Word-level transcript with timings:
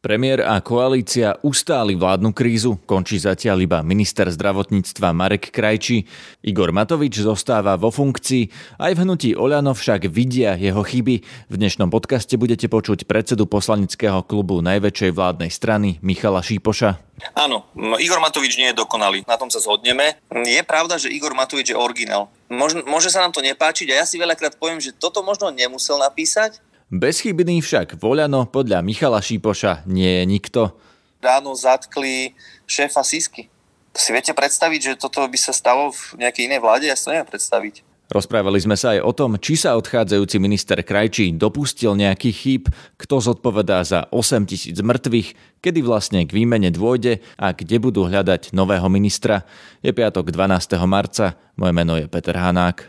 Premiér 0.00 0.48
a 0.48 0.56
koalícia 0.64 1.36
ustáli 1.44 1.92
vládnu 1.92 2.32
krízu, 2.32 2.80
končí 2.88 3.20
zatiaľ 3.20 3.68
iba 3.68 3.78
minister 3.84 4.32
zdravotníctva 4.32 5.12
Marek 5.12 5.52
Krajčí. 5.52 6.08
Igor 6.40 6.72
Matovič 6.72 7.20
zostáva 7.20 7.76
vo 7.76 7.92
funkcii, 7.92 8.48
aj 8.80 8.96
v 8.96 9.00
hnutí 9.04 9.30
Oľano 9.36 9.76
však 9.76 10.08
vidia 10.08 10.56
jeho 10.56 10.80
chyby. 10.80 11.20
V 11.52 11.54
dnešnom 11.60 11.92
podcaste 11.92 12.32
budete 12.40 12.72
počuť 12.72 13.04
predsedu 13.04 13.44
poslaneckého 13.44 14.24
klubu 14.24 14.64
najväčšej 14.64 15.12
vládnej 15.12 15.52
strany 15.52 16.00
Michala 16.00 16.40
Šípoša. 16.40 16.96
Áno, 17.36 17.68
Igor 18.00 18.24
Matovič 18.24 18.56
nie 18.56 18.72
je 18.72 18.80
dokonalý, 18.80 19.20
na 19.28 19.36
tom 19.36 19.52
sa 19.52 19.60
zhodneme. 19.60 20.16
Je 20.32 20.64
pravda, 20.64 20.96
že 20.96 21.12
Igor 21.12 21.36
Matovič 21.36 21.68
je 21.68 21.76
originál. 21.76 22.32
Môže, 22.48 22.80
môže 22.88 23.12
sa 23.12 23.20
nám 23.20 23.36
to 23.36 23.44
nepáčiť 23.44 23.92
a 23.92 24.00
ja 24.00 24.08
si 24.08 24.16
veľakrát 24.16 24.56
poviem, 24.56 24.80
že 24.80 24.96
toto 24.96 25.20
možno 25.20 25.52
nemusel 25.52 26.00
napísať, 26.00 26.56
Bezchybný 26.90 27.62
však 27.62 28.02
Voľano 28.02 28.50
podľa 28.50 28.82
Michala 28.82 29.22
Šípoša 29.22 29.86
nie 29.86 30.10
je 30.10 30.24
nikto. 30.26 30.74
Ráno 31.22 31.54
zatkli 31.54 32.34
šéfa 32.66 33.06
Sisky. 33.06 33.46
Si 33.94 34.10
viete 34.10 34.34
predstaviť, 34.34 34.80
že 34.82 34.92
toto 34.98 35.22
by 35.22 35.38
sa 35.38 35.54
stalo 35.54 35.94
v 35.94 36.18
nejakej 36.18 36.50
inej 36.50 36.58
vláde? 36.58 36.90
Ja 36.90 36.98
si 36.98 37.06
to 37.06 37.14
neviem 37.14 37.30
predstaviť. 37.30 37.86
Rozprávali 38.10 38.58
sme 38.58 38.74
sa 38.74 38.98
aj 38.98 39.06
o 39.06 39.14
tom, 39.14 39.38
či 39.38 39.54
sa 39.54 39.78
odchádzajúci 39.78 40.42
minister 40.42 40.82
Krajčí 40.82 41.30
dopustil 41.38 41.94
nejaký 41.94 42.34
chýb, 42.34 42.66
kto 42.98 43.22
zodpovedá 43.22 43.86
za 43.86 44.10
8 44.10 44.50
tisíc 44.50 44.74
mŕtvych, 44.74 45.62
kedy 45.62 45.86
vlastne 45.86 46.26
k 46.26 46.34
výmene 46.34 46.74
dôjde 46.74 47.22
a 47.38 47.54
kde 47.54 47.78
budú 47.78 48.10
hľadať 48.10 48.50
nového 48.50 48.90
ministra. 48.90 49.46
Je 49.78 49.94
piatok 49.94 50.34
12. 50.34 50.74
marca, 50.90 51.38
moje 51.54 51.70
meno 51.70 51.94
je 51.94 52.10
Peter 52.10 52.34
Hanák. 52.34 52.82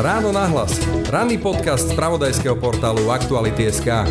Ráno 0.00 0.32
na 0.32 0.48
hlas. 0.48 0.80
Ranný 1.12 1.36
podcast 1.36 1.84
z 1.84 1.92
pravodajského 1.92 2.56
portálu 2.56 3.12
Aktuality.sk. 3.12 4.08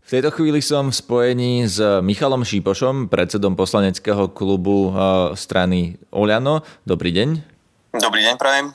V 0.00 0.08
tejto 0.08 0.32
chvíli 0.32 0.64
som 0.64 0.88
v 0.88 0.96
spojení 0.96 1.68
s 1.68 1.76
Michalom 2.00 2.40
Šípošom, 2.40 3.12
predsedom 3.12 3.52
poslaneckého 3.52 4.32
klubu 4.32 4.88
eh, 4.88 4.96
strany 5.36 6.00
Oľano. 6.08 6.64
Dobrý 6.88 7.12
deň. 7.12 7.28
Dobrý 8.00 8.24
deň, 8.32 8.34
prajem. 8.40 8.72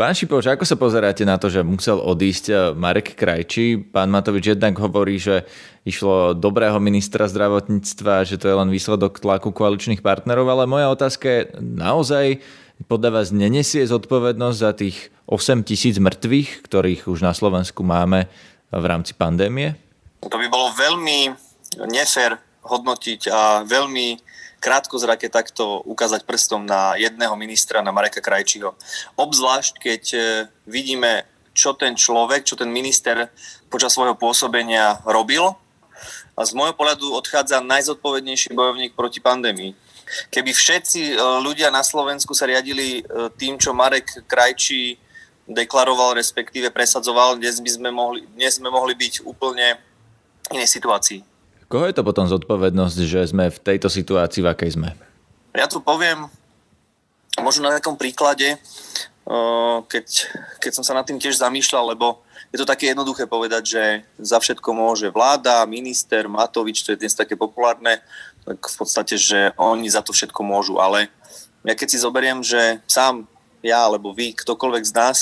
Pán 0.00 0.16
Šipoš, 0.16 0.48
ako 0.56 0.64
sa 0.64 0.76
pozeráte 0.80 1.28
na 1.28 1.36
to, 1.36 1.52
že 1.52 1.60
musel 1.60 2.00
odísť 2.00 2.44
eh, 2.48 2.56
Marek 2.72 3.12
Krajčí? 3.20 3.92
Pán 3.92 4.08
Matovič 4.08 4.56
jednak 4.56 4.72
hovorí, 4.80 5.20
že 5.20 5.44
išlo 5.84 6.32
dobrého 6.32 6.80
ministra 6.80 7.28
zdravotníctva, 7.28 8.24
že 8.24 8.40
to 8.40 8.48
je 8.48 8.56
len 8.56 8.72
výsledok 8.72 9.20
tlaku 9.20 9.52
koaličných 9.52 10.00
partnerov, 10.00 10.48
ale 10.48 10.64
moja 10.64 10.88
otázka 10.88 11.26
je 11.28 11.40
naozaj 11.60 12.40
podľa 12.86 13.20
vás 13.20 13.28
nenesie 13.34 13.84
zodpovednosť 13.84 14.58
za 14.58 14.72
tých 14.72 15.12
8 15.28 15.66
tisíc 15.66 16.00
mŕtvych, 16.00 16.64
ktorých 16.64 17.02
už 17.10 17.20
na 17.20 17.36
Slovensku 17.36 17.84
máme 17.84 18.30
v 18.70 18.84
rámci 18.86 19.12
pandémie? 19.12 19.76
To 20.24 20.36
by 20.36 20.46
bolo 20.48 20.72
veľmi 20.76 21.32
nefér 21.88 22.40
hodnotiť 22.64 23.20
a 23.32 23.64
veľmi 23.64 24.20
krátko 24.60 25.00
zrake 25.00 25.32
takto 25.32 25.80
ukázať 25.88 26.28
prstom 26.28 26.68
na 26.68 26.94
jedného 27.00 27.32
ministra, 27.34 27.80
na 27.80 27.90
Mareka 27.90 28.20
Krajčího. 28.20 28.76
Obzvlášť, 29.16 29.72
keď 29.80 30.02
e, 30.12 30.20
vidíme, 30.68 31.24
čo 31.56 31.72
ten 31.72 31.96
človek, 31.96 32.44
čo 32.44 32.60
ten 32.60 32.68
minister 32.68 33.32
počas 33.72 33.96
svojho 33.96 34.14
pôsobenia 34.14 35.00
robil. 35.08 35.56
A 36.36 36.40
z 36.44 36.52
môjho 36.56 36.76
pohľadu 36.76 37.12
odchádza 37.16 37.64
najzodpovednejší 37.64 38.52
bojovník 38.52 38.92
proti 38.92 39.20
pandémii. 39.20 39.72
Keby 40.30 40.50
všetci 40.50 41.00
e, 41.10 41.14
ľudia 41.42 41.70
na 41.70 41.82
Slovensku 41.86 42.34
sa 42.34 42.46
riadili 42.46 43.00
e, 43.00 43.02
tým, 43.36 43.56
čo 43.56 43.76
Marek 43.76 44.26
Krajčí 44.26 44.98
deklaroval, 45.50 46.14
respektíve 46.14 46.70
presadzoval, 46.70 47.38
dnes 47.38 47.58
by 47.58 47.70
sme 47.70 47.90
mohli, 47.90 48.22
dnes 48.34 48.58
sme 48.58 48.70
mohli 48.70 48.94
byť 48.94 49.26
úplne 49.26 49.78
inej 50.54 50.70
situácii. 50.70 51.20
Koho 51.70 51.86
je 51.86 51.94
to 51.94 52.06
potom 52.06 52.26
zodpovednosť, 52.26 52.98
že 53.06 53.30
sme 53.30 53.50
v 53.50 53.58
tejto 53.62 53.86
situácii, 53.86 54.42
v 54.42 54.50
akej 54.50 54.70
sme? 54.74 54.90
Ja 55.54 55.70
tu 55.70 55.82
poviem 55.82 56.26
možno 57.38 57.70
na 57.70 57.78
takom 57.78 57.94
príklade, 57.94 58.54
e, 58.54 58.58
keď, 59.86 60.06
keď 60.58 60.72
som 60.74 60.84
sa 60.86 60.94
nad 60.94 61.06
tým 61.06 61.18
tiež 61.18 61.38
zamýšľal, 61.38 61.94
lebo 61.94 62.22
je 62.50 62.58
to 62.58 62.66
také 62.66 62.90
jednoduché 62.90 63.30
povedať, 63.30 63.62
že 63.62 63.82
za 64.18 64.42
všetko 64.42 64.74
môže 64.74 65.06
vláda, 65.14 65.62
minister, 65.70 66.26
Matovič, 66.26 66.82
to 66.82 66.90
je 66.94 67.00
dnes 67.06 67.14
také 67.14 67.38
populárne, 67.38 68.02
tak 68.44 68.58
v 68.60 68.76
podstate, 68.76 69.14
že 69.20 69.52
oni 69.60 69.88
za 69.90 70.02
to 70.04 70.12
všetko 70.12 70.40
môžu. 70.42 70.80
Ale 70.80 71.12
ja 71.64 71.74
keď 71.76 71.88
si 71.88 71.98
zoberiem, 72.00 72.40
že 72.40 72.80
sám 72.88 73.28
ja 73.60 73.84
alebo 73.84 74.16
vy, 74.16 74.32
ktokoľvek 74.32 74.84
z 74.88 74.92
nás, 74.96 75.18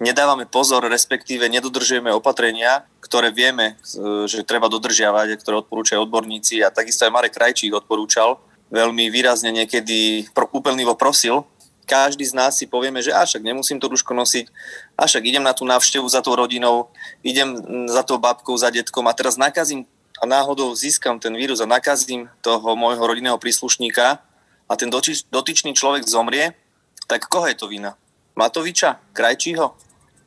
nedávame 0.00 0.48
pozor, 0.48 0.82
respektíve 0.88 1.46
nedodržujeme 1.46 2.10
opatrenia, 2.10 2.88
ktoré 3.04 3.30
vieme, 3.30 3.76
e, 3.76 4.26
že 4.26 4.42
treba 4.42 4.72
dodržiavať, 4.72 5.38
ktoré 5.38 5.60
odporúčajú 5.60 6.02
odborníci 6.02 6.64
a 6.64 6.72
takisto 6.72 7.04
aj 7.06 7.14
Marek 7.14 7.36
Krajčík 7.36 7.76
odporúčal, 7.76 8.40
veľmi 8.72 9.12
výrazne 9.12 9.52
niekedy 9.54 10.26
úplnivo 10.50 10.96
prosil, 10.96 11.46
každý 11.84 12.24
z 12.24 12.32
nás 12.32 12.56
si 12.56 12.64
povieme, 12.64 13.04
že 13.04 13.12
však 13.12 13.44
nemusím 13.44 13.76
to 13.76 13.92
rúško 13.92 14.16
nosiť, 14.16 14.48
však 14.96 15.22
idem 15.28 15.44
na 15.44 15.52
tú 15.52 15.68
návštevu 15.68 16.08
za 16.08 16.24
tou 16.24 16.32
rodinou, 16.32 16.88
idem 17.20 17.60
za 17.86 18.00
tou 18.02 18.16
babkou, 18.16 18.56
za 18.56 18.72
detkom 18.72 19.04
a 19.04 19.12
teraz 19.12 19.36
nakazím 19.36 19.84
a 20.24 20.26
náhodou 20.26 20.72
získam 20.72 21.20
ten 21.20 21.36
vírus 21.36 21.60
a 21.60 21.68
nakazím 21.68 22.32
toho 22.40 22.72
môjho 22.72 23.04
rodinného 23.04 23.36
príslušníka 23.36 24.24
a 24.64 24.72
ten 24.72 24.88
dotyč, 24.88 25.28
dotyčný 25.28 25.76
človek 25.76 26.08
zomrie, 26.08 26.56
tak 27.04 27.28
koho 27.28 27.44
je 27.44 27.60
to 27.60 27.68
vina? 27.68 27.92
Matoviča? 28.32 29.04
Krajčího? 29.12 29.76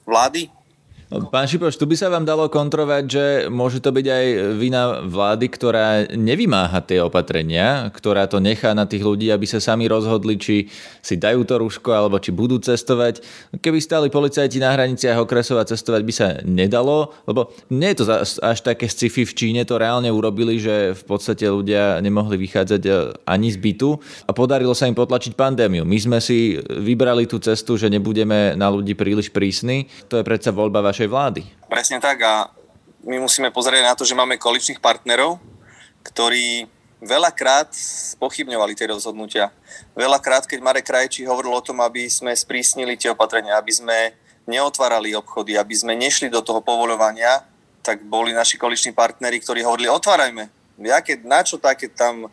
Vlády? 0.05 0.53
No, 1.07 1.23
pán 1.31 1.47
Šipoš, 1.47 1.79
tu 1.79 1.87
by 1.87 1.95
sa 1.95 2.11
vám 2.11 2.27
dalo 2.27 2.51
kontrovať, 2.51 3.03
že 3.07 3.25
môže 3.47 3.79
to 3.79 3.95
byť 3.95 4.07
aj 4.11 4.25
vina 4.59 4.99
vlády, 5.07 5.47
ktorá 5.47 6.03
nevymáha 6.11 6.83
tie 6.83 6.99
opatrenia, 6.99 7.87
ktorá 7.95 8.27
to 8.27 8.43
nechá 8.43 8.75
na 8.75 8.83
tých 8.83 9.07
ľudí, 9.07 9.31
aby 9.31 9.47
sa 9.47 9.63
sami 9.63 9.87
rozhodli, 9.87 10.35
či 10.35 10.67
si 10.99 11.15
dajú 11.15 11.47
to 11.47 11.63
rúško 11.63 11.95
alebo 11.95 12.19
či 12.19 12.35
budú 12.35 12.59
cestovať. 12.59 13.23
Keby 13.55 13.79
stáli 13.79 14.11
policajti 14.11 14.59
na 14.59 14.75
hraniciach 14.75 15.15
okresov 15.23 15.63
cestovať 15.63 16.01
by 16.03 16.11
sa 16.13 16.27
nedalo, 16.43 17.15
lebo 17.23 17.55
nie 17.71 17.95
je 17.95 18.03
to 18.03 18.27
až 18.43 18.59
také 18.59 18.91
sci-fi 18.91 19.23
v 19.23 19.31
Číne, 19.31 19.61
to 19.63 19.79
reálne 19.79 20.11
urobili, 20.11 20.59
že 20.59 20.91
v 20.91 21.03
podstate 21.07 21.47
ľudia 21.47 22.03
nemohli 22.03 22.35
vychádzať 22.35 22.81
e, 22.83 22.91
ani 23.23 23.47
z 23.47 23.57
bytu 23.63 23.95
a 24.27 24.35
podarilo 24.35 24.75
sa 24.75 24.91
im 24.91 24.97
potlačiť 24.99 25.39
pandémiu. 25.39 25.87
My 25.87 25.97
sme 26.03 26.19
si 26.19 26.59
vybrali 26.59 27.31
tú 27.31 27.39
cestu, 27.39 27.79
že 27.79 27.87
nebudeme 27.87 28.59
na 28.59 28.67
ľudí 28.67 28.91
príliš 28.91 29.31
prísni. 29.31 29.87
To 30.11 30.19
je 30.19 30.27
predsa 30.27 30.51
voľba 30.51 30.83
vaša 30.83 30.96
našej 30.97 31.13
vlády. 31.13 31.41
Presne 31.69 32.01
tak 32.01 32.17
a 32.25 32.49
my 33.05 33.21
musíme 33.21 33.53
pozrieť 33.53 33.85
na 33.85 33.93
to, 33.93 34.01
že 34.01 34.17
máme 34.17 34.41
koaličných 34.41 34.81
partnerov, 34.81 35.37
ktorí 36.01 36.65
veľakrát 37.05 37.69
pochybňovali 38.17 38.73
tie 38.73 38.89
rozhodnutia. 38.89 39.53
Veľakrát, 39.93 40.49
keď 40.49 40.57
Marek 40.57 40.89
Krajčí 40.89 41.21
hovoril 41.29 41.53
o 41.53 41.61
tom, 41.61 41.85
aby 41.85 42.09
sme 42.09 42.33
sprísnili 42.33 42.97
tie 42.97 43.13
opatrenia, 43.13 43.61
aby 43.61 43.69
sme 43.69 44.17
neotvárali 44.49 45.13
obchody, 45.13 45.53
aby 45.53 45.77
sme 45.77 45.93
nešli 45.93 46.33
do 46.33 46.41
toho 46.41 46.65
povolovania, 46.65 47.45
tak 47.85 48.01
boli 48.01 48.33
naši 48.33 48.57
koaliční 48.57 48.97
partneri, 48.97 49.37
ktorí 49.37 49.61
hovorili, 49.61 49.93
otvárajme. 49.93 50.49
Jaké, 50.81 51.21
na 51.21 51.45
čo 51.45 51.61
také 51.61 51.93
tam 51.93 52.25
e, 52.25 52.29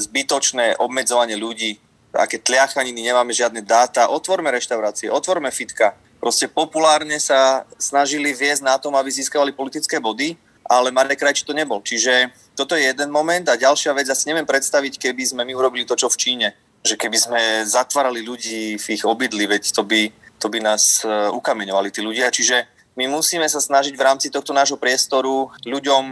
zbytočné 0.00 0.80
obmedzovanie 0.80 1.36
ľudí, 1.36 1.76
aké 2.16 2.40
tliachaniny, 2.40 3.04
nemáme 3.04 3.36
žiadne 3.36 3.60
dáta, 3.60 4.08
otvorme 4.08 4.48
reštaurácie, 4.48 5.12
otvorme 5.12 5.52
fitka, 5.52 5.92
proste 6.22 6.46
populárne 6.46 7.18
sa 7.18 7.66
snažili 7.74 8.30
viesť 8.30 8.62
na 8.62 8.78
tom, 8.78 8.94
aby 8.94 9.10
získavali 9.10 9.50
politické 9.50 9.98
body, 9.98 10.38
ale 10.62 10.94
Marek 10.94 11.18
Krajčí 11.18 11.42
to 11.42 11.50
nebol. 11.50 11.82
Čiže 11.82 12.30
toto 12.54 12.78
je 12.78 12.86
jeden 12.86 13.10
moment 13.10 13.42
a 13.50 13.58
ďalšia 13.58 13.90
vec, 13.90 14.06
ja 14.06 14.14
neviem 14.30 14.46
predstaviť, 14.46 15.02
keby 15.02 15.34
sme 15.34 15.42
my 15.42 15.50
urobili 15.58 15.82
to, 15.82 15.98
čo 15.98 16.06
v 16.06 16.20
Číne. 16.22 16.48
Že 16.86 16.94
keby 16.94 17.18
sme 17.18 17.40
zatvárali 17.66 18.22
ľudí 18.22 18.78
v 18.78 18.86
ich 18.94 19.02
obydli, 19.02 19.50
veď 19.50 19.74
to 19.74 19.82
by, 19.82 20.14
to 20.38 20.46
by 20.46 20.62
nás 20.62 21.02
e, 21.02 21.10
ukameňovali 21.34 21.90
tí 21.90 21.98
ľudia. 21.98 22.30
Čiže 22.30 22.70
my 22.94 23.10
musíme 23.10 23.46
sa 23.50 23.58
snažiť 23.58 23.94
v 23.98 24.06
rámci 24.06 24.30
tohto 24.30 24.54
nášho 24.54 24.78
priestoru 24.78 25.50
ľuďom 25.66 26.02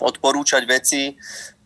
odporúčať 0.00 0.62
veci, 0.68 1.16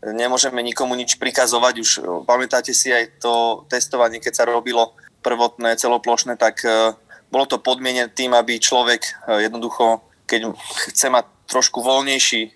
nemôžeme 0.03 0.63
nikomu 0.63 0.99
nič 0.99 1.19
prikazovať. 1.19 1.75
Už 1.79 1.91
e, 1.99 2.01
pamätáte 2.27 2.75
si 2.75 2.91
aj 2.91 3.23
to 3.23 3.67
testovanie, 3.71 4.19
keď 4.19 4.43
sa 4.43 4.45
robilo 4.51 4.99
prvotné, 5.23 5.79
celoplošné, 5.79 6.35
tak 6.35 6.67
e, 6.67 6.99
bolo 7.33 7.49
to 7.49 7.57
podmienené 7.57 8.13
tým, 8.13 8.37
aby 8.37 8.61
človek 8.61 9.01
e, 9.01 9.49
jednoducho, 9.49 10.05
keď 10.29 10.53
chce 10.93 11.09
mať 11.09 11.25
trošku 11.49 11.81
voľnejší 11.81 12.43
e, 12.45 12.51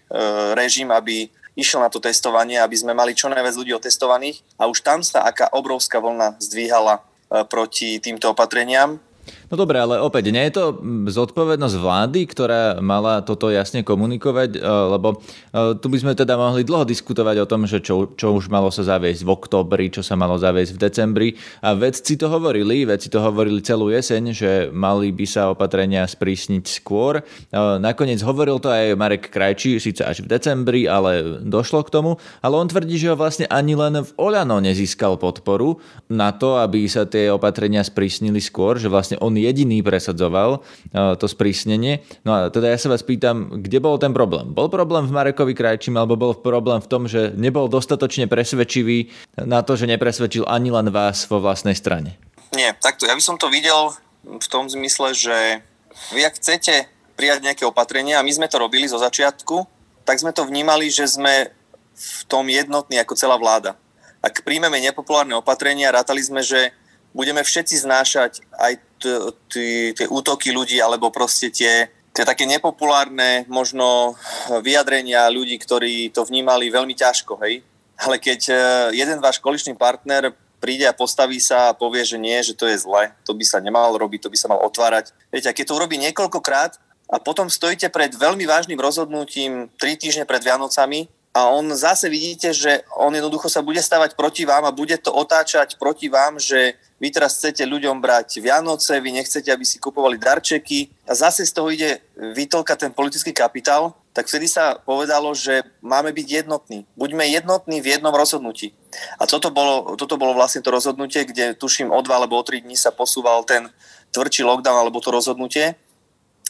režim, 0.52 0.92
aby 0.92 1.32
išiel 1.56 1.80
na 1.80 1.88
to 1.88 1.96
testovanie, 1.96 2.60
aby 2.60 2.76
sme 2.76 2.92
mali 2.92 3.16
čo 3.16 3.32
najviac 3.32 3.56
ľudí 3.56 3.72
otestovaných 3.72 4.44
a 4.60 4.68
už 4.68 4.84
tam 4.84 5.00
sa 5.00 5.24
aká 5.24 5.48
obrovská 5.56 5.96
vlna 5.96 6.36
zdvíhala 6.36 7.00
e, 7.00 7.02
proti 7.48 7.96
týmto 8.04 8.36
opatreniam. 8.36 9.00
No 9.46 9.54
dobre, 9.54 9.78
ale 9.78 10.02
opäť, 10.02 10.34
nie 10.34 10.42
je 10.50 10.58
to 10.58 10.64
zodpovednosť 11.06 11.76
vlády, 11.78 12.26
ktorá 12.26 12.82
mala 12.82 13.22
toto 13.22 13.46
jasne 13.46 13.86
komunikovať, 13.86 14.58
e, 14.58 14.60
lebo 14.66 15.22
e, 15.54 15.78
tu 15.78 15.86
by 15.86 16.02
sme 16.02 16.12
teda 16.18 16.34
mohli 16.34 16.66
dlho 16.66 16.82
diskutovať 16.82 17.36
o 17.38 17.46
tom, 17.46 17.62
že 17.62 17.78
čo, 17.78 18.10
čo 18.18 18.34
už 18.34 18.50
malo 18.50 18.74
sa 18.74 18.82
zaviesť 18.82 19.22
v 19.22 19.30
oktobri, 19.30 19.86
čo 19.94 20.02
sa 20.02 20.18
malo 20.18 20.34
zaviesť 20.34 20.74
v 20.74 20.82
decembri. 20.82 21.28
A 21.62 21.78
vedci 21.78 22.18
to 22.18 22.26
hovorili, 22.26 22.82
vedci 22.90 23.06
to 23.06 23.22
hovorili 23.22 23.62
celú 23.62 23.86
jeseň, 23.86 24.34
že 24.34 24.50
mali 24.74 25.14
by 25.14 25.26
sa 25.30 25.54
opatrenia 25.54 26.02
sprísniť 26.02 26.66
skôr. 26.66 27.22
E, 27.22 27.54
nakoniec 27.78 28.18
hovoril 28.26 28.58
to 28.58 28.66
aj 28.66 28.98
Marek 28.98 29.30
Krajčí, 29.30 29.78
síce 29.78 30.02
až 30.02 30.26
v 30.26 30.30
decembri, 30.32 30.90
ale 30.90 31.38
došlo 31.46 31.86
k 31.86 31.94
tomu. 31.94 32.18
Ale 32.42 32.58
on 32.58 32.66
tvrdí, 32.66 32.98
že 32.98 33.14
ho 33.14 33.16
vlastne 33.16 33.46
ani 33.46 33.78
len 33.78 34.02
v 34.02 34.10
Oľano 34.18 34.58
nezískal 34.58 35.22
podporu 35.22 35.78
na 36.10 36.34
to, 36.34 36.58
aby 36.58 36.90
sa 36.90 37.06
tie 37.06 37.30
opatrenia 37.30 37.86
sprísnili 37.86 38.42
skôr, 38.42 38.82
že 38.82 38.90
vlastne 38.90 39.14
on 39.22 39.35
jediný 39.36 39.84
presadzoval 39.84 40.58
e, 40.58 41.14
to 41.20 41.26
sprísnenie. 41.28 42.02
No 42.24 42.30
a 42.32 42.38
teda 42.48 42.72
ja 42.72 42.78
sa 42.80 42.92
vás 42.92 43.04
pýtam, 43.04 43.62
kde 43.62 43.78
bol 43.78 44.00
ten 44.00 44.16
problém? 44.16 44.50
Bol 44.52 44.72
problém 44.72 45.04
v 45.06 45.14
Marekovi 45.14 45.52
Krajčím 45.52 46.00
alebo 46.00 46.16
bol 46.16 46.32
problém 46.34 46.80
v 46.80 46.88
tom, 46.88 47.04
že 47.04 47.36
nebol 47.36 47.68
dostatočne 47.68 48.26
presvedčivý 48.26 49.12
na 49.44 49.60
to, 49.60 49.76
že 49.76 49.86
nepresvedčil 49.86 50.48
ani 50.48 50.72
len 50.72 50.88
vás 50.90 51.28
vo 51.28 51.38
vlastnej 51.38 51.76
strane? 51.76 52.18
Nie, 52.56 52.72
takto. 52.78 53.04
Ja 53.04 53.14
by 53.14 53.22
som 53.22 53.36
to 53.36 53.52
videl 53.52 53.92
v 54.26 54.46
tom 54.50 54.66
zmysle, 54.66 55.14
že 55.14 55.36
vy 56.12 56.26
ak 56.26 56.38
chcete 56.40 56.88
prijať 57.16 57.40
nejaké 57.42 57.64
opatrenia, 57.64 58.20
a 58.20 58.26
my 58.26 58.32
sme 58.32 58.50
to 58.50 58.60
robili 58.60 58.84
zo 58.84 59.00
začiatku, 59.00 59.64
tak 60.04 60.20
sme 60.20 60.36
to 60.36 60.44
vnímali, 60.44 60.92
že 60.92 61.08
sme 61.08 61.50
v 61.96 62.20
tom 62.28 62.46
jednotní 62.46 63.00
ako 63.00 63.16
celá 63.16 63.40
vláda. 63.40 63.74
Ak 64.20 64.44
príjmeme 64.44 64.76
nepopulárne 64.84 65.32
opatrenia, 65.32 65.94
rátali 65.94 66.20
sme, 66.20 66.44
že 66.44 66.70
budeme 67.16 67.40
všetci 67.40 67.88
znášať 67.88 68.44
aj 68.60 68.72
tie 68.98 70.06
útoky 70.08 70.52
ľudí 70.52 70.80
alebo 70.80 71.12
proste 71.12 71.52
tie, 71.52 71.88
tie 72.12 72.24
také 72.24 72.48
nepopulárne 72.48 73.44
možno 73.48 74.16
vyjadrenia 74.64 75.28
ľudí, 75.28 75.60
ktorí 75.60 76.10
to 76.10 76.24
vnímali 76.24 76.72
veľmi 76.72 76.96
ťažko, 76.96 77.36
hej. 77.44 77.60
Ale 77.96 78.20
keď 78.20 78.40
e, 78.48 78.54
jeden 79.00 79.24
váš 79.24 79.40
koaličný 79.40 79.72
partner 79.72 80.32
príde 80.60 80.84
a 80.84 80.96
postaví 80.96 81.40
sa 81.40 81.72
a 81.72 81.76
povie, 81.76 82.04
že 82.04 82.20
nie, 82.20 82.36
že 82.44 82.56
to 82.56 82.68
je 82.68 82.76
zle, 82.76 83.12
to 83.24 83.32
by 83.32 83.44
sa 83.44 83.60
nemalo 83.60 83.96
robiť, 83.96 84.28
to 84.28 84.32
by 84.32 84.36
sa 84.36 84.48
mal 84.52 84.60
otvárať. 84.64 85.12
Viete, 85.32 85.48
a 85.48 85.56
keď 85.56 85.72
to 85.72 85.76
urobí 85.80 85.96
niekoľkokrát 86.00 86.76
a 87.12 87.16
potom 87.22 87.48
stojíte 87.48 87.88
pred 87.88 88.12
veľmi 88.12 88.44
vážnym 88.44 88.76
rozhodnutím 88.76 89.72
tri 89.80 89.96
týždne 89.96 90.28
pred 90.28 90.42
Vianocami 90.44 91.08
a 91.36 91.52
on 91.52 91.68
zase 91.76 92.08
vidíte, 92.08 92.56
že 92.56 92.80
on 92.96 93.12
jednoducho 93.12 93.52
sa 93.52 93.60
bude 93.60 93.76
stavať 93.76 94.16
proti 94.16 94.48
vám 94.48 94.64
a 94.64 94.72
bude 94.72 94.96
to 94.96 95.12
otáčať 95.12 95.76
proti 95.76 96.08
vám, 96.08 96.40
že 96.40 96.80
vy 96.96 97.12
teraz 97.12 97.36
chcete 97.36 97.60
ľuďom 97.60 98.00
brať 98.00 98.40
Vianoce, 98.40 98.96
vy 99.04 99.20
nechcete, 99.20 99.52
aby 99.52 99.60
si 99.68 99.76
kupovali 99.76 100.16
darčeky 100.16 100.88
a 101.04 101.12
zase 101.12 101.44
z 101.44 101.52
toho 101.52 101.68
ide 101.68 102.00
vytolkať 102.16 102.88
ten 102.88 102.92
politický 102.96 103.36
kapitál, 103.36 103.92
tak 104.16 104.32
vtedy 104.32 104.48
sa 104.48 104.80
povedalo, 104.80 105.36
že 105.36 105.60
máme 105.84 106.08
byť 106.16 106.26
jednotní. 106.40 106.88
Buďme 106.96 107.28
jednotní 107.28 107.84
v 107.84 108.00
jednom 108.00 108.16
rozhodnutí. 108.16 108.72
A 109.20 109.28
toto 109.28 109.52
bolo, 109.52 109.92
toto 110.00 110.16
bolo 110.16 110.32
vlastne 110.32 110.64
to 110.64 110.72
rozhodnutie, 110.72 111.28
kde 111.28 111.52
tuším 111.52 111.92
o 111.92 112.00
dva 112.00 112.16
alebo 112.16 112.40
o 112.40 112.46
tri 112.48 112.64
dní 112.64 112.80
sa 112.80 112.96
posúval 112.96 113.44
ten 113.44 113.68
tvrdší 114.16 114.40
lockdown 114.48 114.88
alebo 114.88 115.04
to 115.04 115.12
rozhodnutie. 115.12 115.76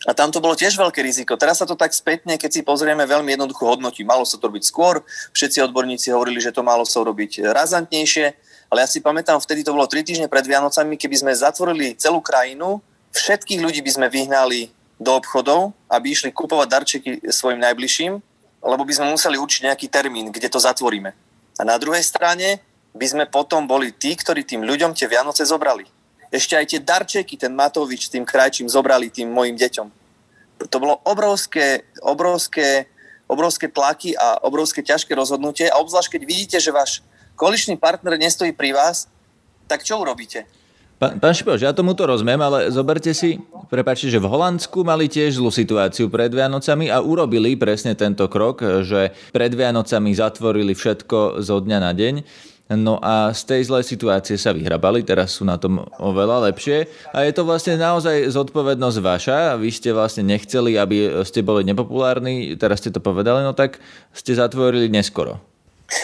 A 0.06 0.14
tam 0.14 0.31
to 0.31 0.38
bolo 0.38 0.55
tiež 0.55 0.79
veľké 0.79 1.03
riziko. 1.03 1.35
Teraz 1.35 1.58
sa 1.58 1.67
to 1.67 1.75
tak 1.75 1.91
spätne, 1.91 2.38
keď 2.38 2.50
si 2.55 2.61
pozrieme, 2.62 3.03
veľmi 3.03 3.35
jednoducho 3.35 3.67
hodnotí. 3.67 4.06
Malo 4.06 4.23
sa 4.23 4.38
to 4.38 4.47
robiť 4.47 4.62
skôr, 4.62 5.03
všetci 5.35 5.67
odborníci 5.67 6.14
hovorili, 6.14 6.38
že 6.38 6.55
to 6.55 6.62
malo 6.62 6.87
sa 6.87 7.03
robiť 7.03 7.43
razantnejšie, 7.43 8.26
ale 8.70 8.79
ja 8.82 8.88
si 8.88 9.03
pamätám, 9.03 9.43
vtedy 9.43 9.67
to 9.67 9.75
bolo 9.75 9.91
3 9.91 10.06
týždne 10.06 10.31
pred 10.31 10.47
Vianocami, 10.47 10.94
keby 10.94 11.17
sme 11.26 11.32
zatvorili 11.35 11.99
celú 11.99 12.23
krajinu, 12.23 12.79
všetkých 13.11 13.58
ľudí 13.62 13.82
by 13.82 13.91
sme 13.91 14.06
vyhnali 14.06 14.70
do 15.03 15.11
obchodov, 15.19 15.75
aby 15.91 16.14
išli 16.14 16.31
kupovať 16.31 16.69
darčeky 16.70 17.11
svojim 17.29 17.59
najbližším, 17.62 18.12
lebo 18.62 18.82
by 18.87 18.93
sme 18.94 19.11
museli 19.11 19.37
určiť 19.38 19.70
nejaký 19.70 19.87
termín, 19.91 20.31
kde 20.31 20.47
to 20.50 20.62
zatvoríme. 20.62 21.11
A 21.56 21.62
na 21.67 21.76
druhej 21.82 22.02
strane 22.06 22.62
by 22.97 23.06
sme 23.06 23.25
potom 23.26 23.69
boli 23.69 23.93
tí, 23.93 24.14
ktorí 24.17 24.47
tým 24.47 24.64
ľuďom 24.64 24.97
tie 24.97 25.11
Vianoce 25.11 25.44
zobrali. 25.44 25.95
Ešte 26.31 26.55
aj 26.58 26.67
tie 26.67 26.81
darčeky, 26.82 27.34
ten 27.38 27.55
Matovič 27.55 28.11
tým 28.11 28.26
krajčím 28.26 28.67
zobrali 28.67 29.11
tým 29.11 29.31
mojim 29.31 29.55
deťom. 29.55 29.88
To 30.67 30.76
bolo 30.81 30.99
obrovské, 31.05 31.84
obrovské, 32.02 32.88
obrovské 33.28 33.69
tlaky 33.69 34.17
a 34.17 34.40
obrovské 34.43 34.81
ťažké 34.81 35.12
rozhodnutie 35.12 35.69
a 35.69 35.78
obzvlášť 35.78 36.17
keď 36.17 36.23
vidíte, 36.25 36.56
že 36.58 36.75
váš 36.75 37.05
koaličný 37.37 37.76
partner 37.76 38.17
nestojí 38.17 38.56
pri 38.56 38.73
vás, 38.73 39.06
tak 39.69 39.84
čo 39.84 40.00
urobíte? 40.00 40.49
Pán, 40.96 41.20
pán 41.20 41.37
Šipoš, 41.37 41.61
ja 41.61 41.76
tomu 41.76 41.93
to 41.93 42.08
rozumiem, 42.08 42.40
ale 42.40 42.73
zoberte 42.73 43.12
si, 43.12 43.37
prepáčte, 43.69 44.08
že 44.08 44.17
v 44.17 44.32
Holandsku 44.32 44.81
mali 44.81 45.12
tiež 45.12 45.37
zlú 45.37 45.52
situáciu 45.52 46.08
pred 46.08 46.32
Vianocami 46.32 46.88
a 46.88 47.05
urobili 47.05 47.52
presne 47.52 47.93
tento 47.93 48.25
krok, 48.32 48.64
že 48.81 49.12
pred 49.28 49.52
Vianocami 49.52 50.17
zatvorili 50.17 50.73
všetko 50.73 51.44
zo 51.44 51.61
dňa 51.61 51.78
na 51.84 51.93
deň. 51.93 52.14
No 52.66 52.98
a 52.98 53.30
z 53.30 53.46
tej 53.46 53.70
zlej 53.70 53.86
situácie 53.86 54.34
sa 54.34 54.50
vyhrabali, 54.50 55.06
teraz 55.06 55.38
sú 55.38 55.46
na 55.46 55.54
tom 55.54 55.86
oveľa 56.02 56.50
lepšie 56.50 56.90
a 57.14 57.22
je 57.22 57.30
to 57.30 57.46
vlastne 57.46 57.78
naozaj 57.78 58.26
zodpovednosť 58.26 58.98
vaša. 58.98 59.38
Vy 59.54 59.70
ste 59.70 59.94
vlastne 59.94 60.26
nechceli, 60.26 60.74
aby 60.74 61.22
ste 61.22 61.46
boli 61.46 61.62
nepopulárni, 61.62 62.58
teraz 62.58 62.82
ste 62.82 62.90
to 62.90 62.98
povedali, 62.98 63.46
no 63.46 63.54
tak 63.54 63.78
ste 64.10 64.34
zatvorili 64.34 64.90
neskoro. 64.90 65.38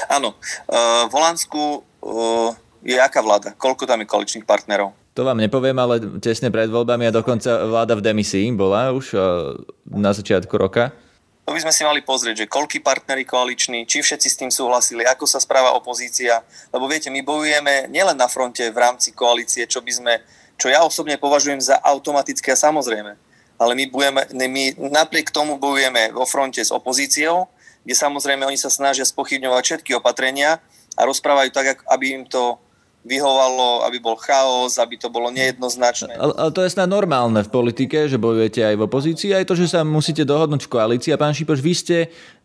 Áno, 0.07 0.39
uh, 0.71 1.11
v 1.11 1.13
Holandsku 1.19 1.83
uh, 1.83 2.55
je 2.87 2.95
aká 2.95 3.19
vláda? 3.27 3.59
Koľko 3.59 3.83
tam 3.83 3.99
je 3.99 4.07
koaličných 4.07 4.47
partnerov? 4.47 4.95
To 5.19 5.27
vám 5.27 5.43
nepoviem, 5.43 5.75
ale 5.83 5.99
tesne 6.23 6.55
pred 6.55 6.71
voľbami 6.71 7.11
a 7.11 7.13
dokonca 7.13 7.67
vláda 7.67 7.99
v 7.99 8.07
demisii 8.07 8.47
bola 8.55 8.95
už 8.95 9.19
uh, 9.19 9.59
na 9.91 10.15
začiatku 10.15 10.55
roka. 10.55 10.95
To 11.43 11.51
by 11.51 11.59
sme 11.59 11.75
si 11.75 11.83
mali 11.83 12.07
pozrieť, 12.07 12.47
že 12.47 12.53
koľky 12.53 12.79
partnery 12.79 13.27
koaliční, 13.27 13.83
či 13.83 13.99
všetci 13.99 14.29
s 14.31 14.39
tým 14.39 14.51
súhlasili, 14.55 15.03
ako 15.03 15.27
sa 15.27 15.43
správa 15.43 15.75
opozícia. 15.75 16.47
Lebo 16.71 16.87
viete, 16.87 17.11
my 17.11 17.19
bojujeme 17.19 17.91
nielen 17.91 18.15
na 18.15 18.31
fronte 18.31 18.63
v 18.71 18.79
rámci 18.79 19.11
koalície, 19.11 19.67
čo 19.67 19.83
by 19.83 19.91
sme, 19.91 20.15
čo 20.55 20.71
ja 20.71 20.87
osobne 20.87 21.19
považujem 21.19 21.59
za 21.59 21.83
automatické 21.83 22.55
a 22.55 22.63
samozrejme. 22.63 23.19
Ale 23.59 23.73
my, 23.75 23.85
bojujeme, 23.91 24.23
my 24.39 24.65
napriek 24.95 25.35
tomu 25.35 25.59
bojujeme 25.59 26.15
vo 26.15 26.23
fronte 26.31 26.63
s 26.63 26.71
opozíciou, 26.71 27.51
kde 27.83 27.95
samozrejme 27.99 28.47
oni 28.47 28.59
sa 28.59 28.71
snažia 28.71 29.03
spochybňovať 29.03 29.63
všetky 29.67 29.99
opatrenia 29.99 30.63
a 30.95 31.03
rozprávajú 31.03 31.51
tak, 31.51 31.83
aby 31.91 32.23
im 32.23 32.25
to 32.31 32.62
vyhovalo, 33.03 33.83
aby 33.83 33.99
bol 33.99 34.15
chaos, 34.15 34.79
aby 34.79 34.95
to 34.95 35.11
bolo 35.11 35.27
nejednoznačné. 35.35 36.15
Ale, 36.15 36.35
ale 36.39 36.51
to 36.55 36.63
je 36.63 36.71
snad 36.71 36.87
normálne 36.87 37.43
v 37.43 37.51
politike, 37.51 38.07
že 38.07 38.15
bojujete 38.15 38.63
aj 38.63 38.75
v 38.79 38.87
opozícii, 38.87 39.35
aj 39.35 39.51
to, 39.51 39.59
že 39.59 39.75
sa 39.75 39.83
musíte 39.83 40.23
dohodnúť 40.23 40.71
v 40.71 40.73
koalícii. 40.73 41.11
A 41.11 41.19
pán 41.19 41.35
Šipoš, 41.35 41.59
vy 41.59 41.75
ste 41.75 41.97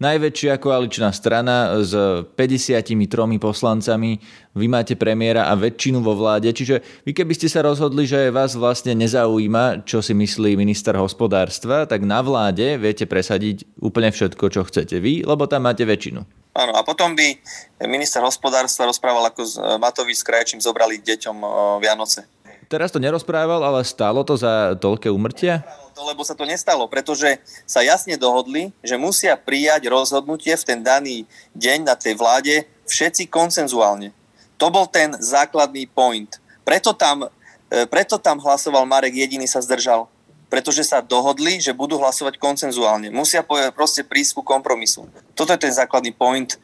najväčšia 0.02 0.58
koaličná 0.58 1.14
strana 1.14 1.78
s 1.86 1.94
53 2.34 2.98
poslancami, 3.38 4.18
vy 4.58 4.66
máte 4.66 4.98
premiéra 4.98 5.46
a 5.46 5.54
väčšinu 5.54 6.02
vo 6.02 6.18
vláde, 6.18 6.50
čiže 6.50 6.82
vy 7.06 7.14
keby 7.14 7.38
ste 7.38 7.46
sa 7.46 7.62
rozhodli, 7.62 8.10
že 8.10 8.34
vás 8.34 8.58
vlastne 8.58 8.98
nezaujíma, 8.98 9.86
čo 9.86 10.02
si 10.02 10.18
myslí 10.18 10.58
minister 10.58 10.98
hospodárstva, 10.98 11.86
tak 11.86 12.02
na 12.02 12.26
vláde 12.26 12.82
viete 12.82 13.06
presadiť 13.06 13.78
úplne 13.78 14.10
všetko, 14.10 14.50
čo 14.50 14.66
chcete 14.66 14.98
vy, 14.98 15.22
lebo 15.22 15.46
tam 15.46 15.70
máte 15.70 15.86
väčšinu. 15.86 16.47
Áno, 16.58 16.74
a 16.74 16.82
potom 16.82 17.14
by 17.14 17.38
minister 17.86 18.18
hospodárstva 18.26 18.90
rozprával, 18.90 19.30
ako 19.30 19.46
e, 19.46 19.52
Matovič 19.78 20.18
s 20.18 20.26
Krajčím 20.26 20.58
zobrali 20.58 20.98
deťom 20.98 21.38
e, 21.38 21.48
Vianoce. 21.86 22.26
Teraz 22.66 22.90
to 22.90 22.98
nerozprával, 22.98 23.62
ale 23.62 23.86
stálo 23.86 24.26
to 24.26 24.34
za 24.34 24.74
toľké 24.82 25.14
umrtia? 25.14 25.62
To, 25.94 26.02
lebo 26.02 26.26
sa 26.26 26.34
to 26.34 26.50
nestalo, 26.50 26.90
pretože 26.90 27.38
sa 27.64 27.86
jasne 27.86 28.18
dohodli, 28.18 28.74
že 28.82 28.98
musia 28.98 29.38
prijať 29.38 29.86
rozhodnutie 29.86 30.58
v 30.58 30.66
ten 30.66 30.80
daný 30.82 31.30
deň 31.54 31.86
na 31.86 31.94
tej 31.94 32.18
vláde 32.18 32.66
všetci 32.90 33.30
konsenzuálne. 33.30 34.10
To 34.58 34.74
bol 34.74 34.90
ten 34.90 35.14
základný 35.14 35.86
point. 35.86 36.42
Preto 36.66 36.90
tam, 36.98 37.30
e, 37.70 37.86
preto 37.86 38.18
tam 38.18 38.42
hlasoval 38.42 38.90
Marek, 38.90 39.14
jediný 39.14 39.46
sa 39.46 39.62
zdržal 39.62 40.10
pretože 40.48 40.88
sa 40.88 41.04
dohodli, 41.04 41.60
že 41.60 41.76
budú 41.76 42.00
hlasovať 42.00 42.40
koncenzuálne. 42.40 43.12
Musia 43.12 43.44
proste 43.76 44.04
prísť 44.04 44.40
ku 44.40 44.44
kompromisu. 44.44 45.08
Toto 45.36 45.52
je 45.52 45.60
ten 45.60 45.74
základný 45.74 46.16
point 46.16 46.56
e, 46.56 46.58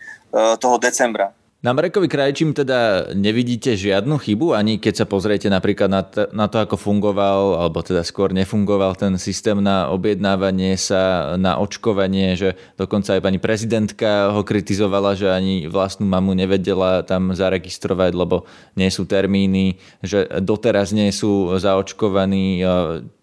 toho 0.57 0.79
decembra. 0.79 1.35
Na 1.63 1.71
Marekovi 1.71 2.11
Krajčím 2.11 2.51
teda 2.51 3.07
nevidíte 3.15 3.71
žiadnu 3.79 4.19
chybu, 4.19 4.51
ani 4.51 4.83
keď 4.83 4.93
sa 4.99 5.05
pozriete 5.07 5.47
napríklad 5.47 5.87
na, 5.87 6.03
t- 6.03 6.27
na 6.35 6.51
to, 6.51 6.59
ako 6.59 6.75
fungoval, 6.75 7.55
alebo 7.55 7.79
teda 7.79 8.03
skôr 8.03 8.35
nefungoval 8.35 8.99
ten 8.99 9.15
systém 9.15 9.55
na 9.63 9.87
objednávanie 9.87 10.75
sa, 10.75 11.39
na 11.39 11.55
očkovanie, 11.55 12.35
že 12.35 12.59
dokonca 12.75 13.15
aj 13.15 13.23
pani 13.23 13.39
prezidentka 13.39 14.35
ho 14.35 14.43
kritizovala, 14.43 15.15
že 15.15 15.31
ani 15.31 15.71
vlastnú 15.71 16.03
mamu 16.03 16.35
nevedela 16.35 16.99
tam 17.07 17.31
zaregistrovať, 17.31 18.11
lebo 18.11 18.43
nie 18.75 18.91
sú 18.91 19.07
termíny, 19.07 19.79
že 20.03 20.27
doteraz 20.43 20.91
nie 20.91 21.15
sú 21.15 21.47
zaočkovaní 21.63 22.59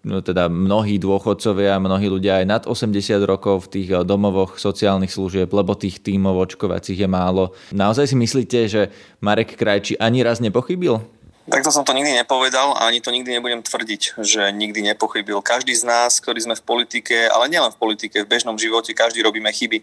teda 0.01 0.49
mnohí 0.49 0.97
dôchodcovia, 0.97 1.77
mnohí 1.77 2.09
ľudia 2.09 2.41
aj 2.41 2.45
nad 2.49 2.63
80 2.65 3.21
rokov 3.21 3.69
v 3.69 3.71
tých 3.77 3.87
domovoch 4.01 4.57
sociálnych 4.57 5.13
služieb, 5.13 5.53
lebo 5.53 5.77
tých 5.77 6.01
tímov 6.01 6.49
očkovacích 6.49 7.05
je 7.05 7.09
málo. 7.09 7.53
Naozaj 7.69 8.09
si 8.09 8.15
myslíte, 8.17 8.59
že 8.65 8.81
Marek 9.21 9.53
Krajčí 9.53 10.01
ani 10.01 10.25
raz 10.25 10.41
nepochybil? 10.41 11.05
Takto 11.49 11.73
som 11.73 11.85
to 11.85 11.93
nikdy 11.93 12.13
nepovedal 12.13 12.77
a 12.77 12.85
ani 12.85 13.01
to 13.01 13.09
nikdy 13.09 13.33
nebudem 13.33 13.65
tvrdiť, 13.65 14.21
že 14.21 14.53
nikdy 14.53 14.93
nepochybil. 14.93 15.41
Každý 15.41 15.73
z 15.73 15.83
nás, 15.85 16.21
ktorý 16.21 16.37
sme 16.37 16.55
v 16.57 16.63
politike, 16.65 17.27
ale 17.29 17.49
nielen 17.49 17.73
v 17.73 17.81
politike, 17.81 18.21
v 18.21 18.29
bežnom 18.29 18.57
živote, 18.57 18.93
každý 18.93 19.25
robíme 19.25 19.49
chyby. 19.49 19.81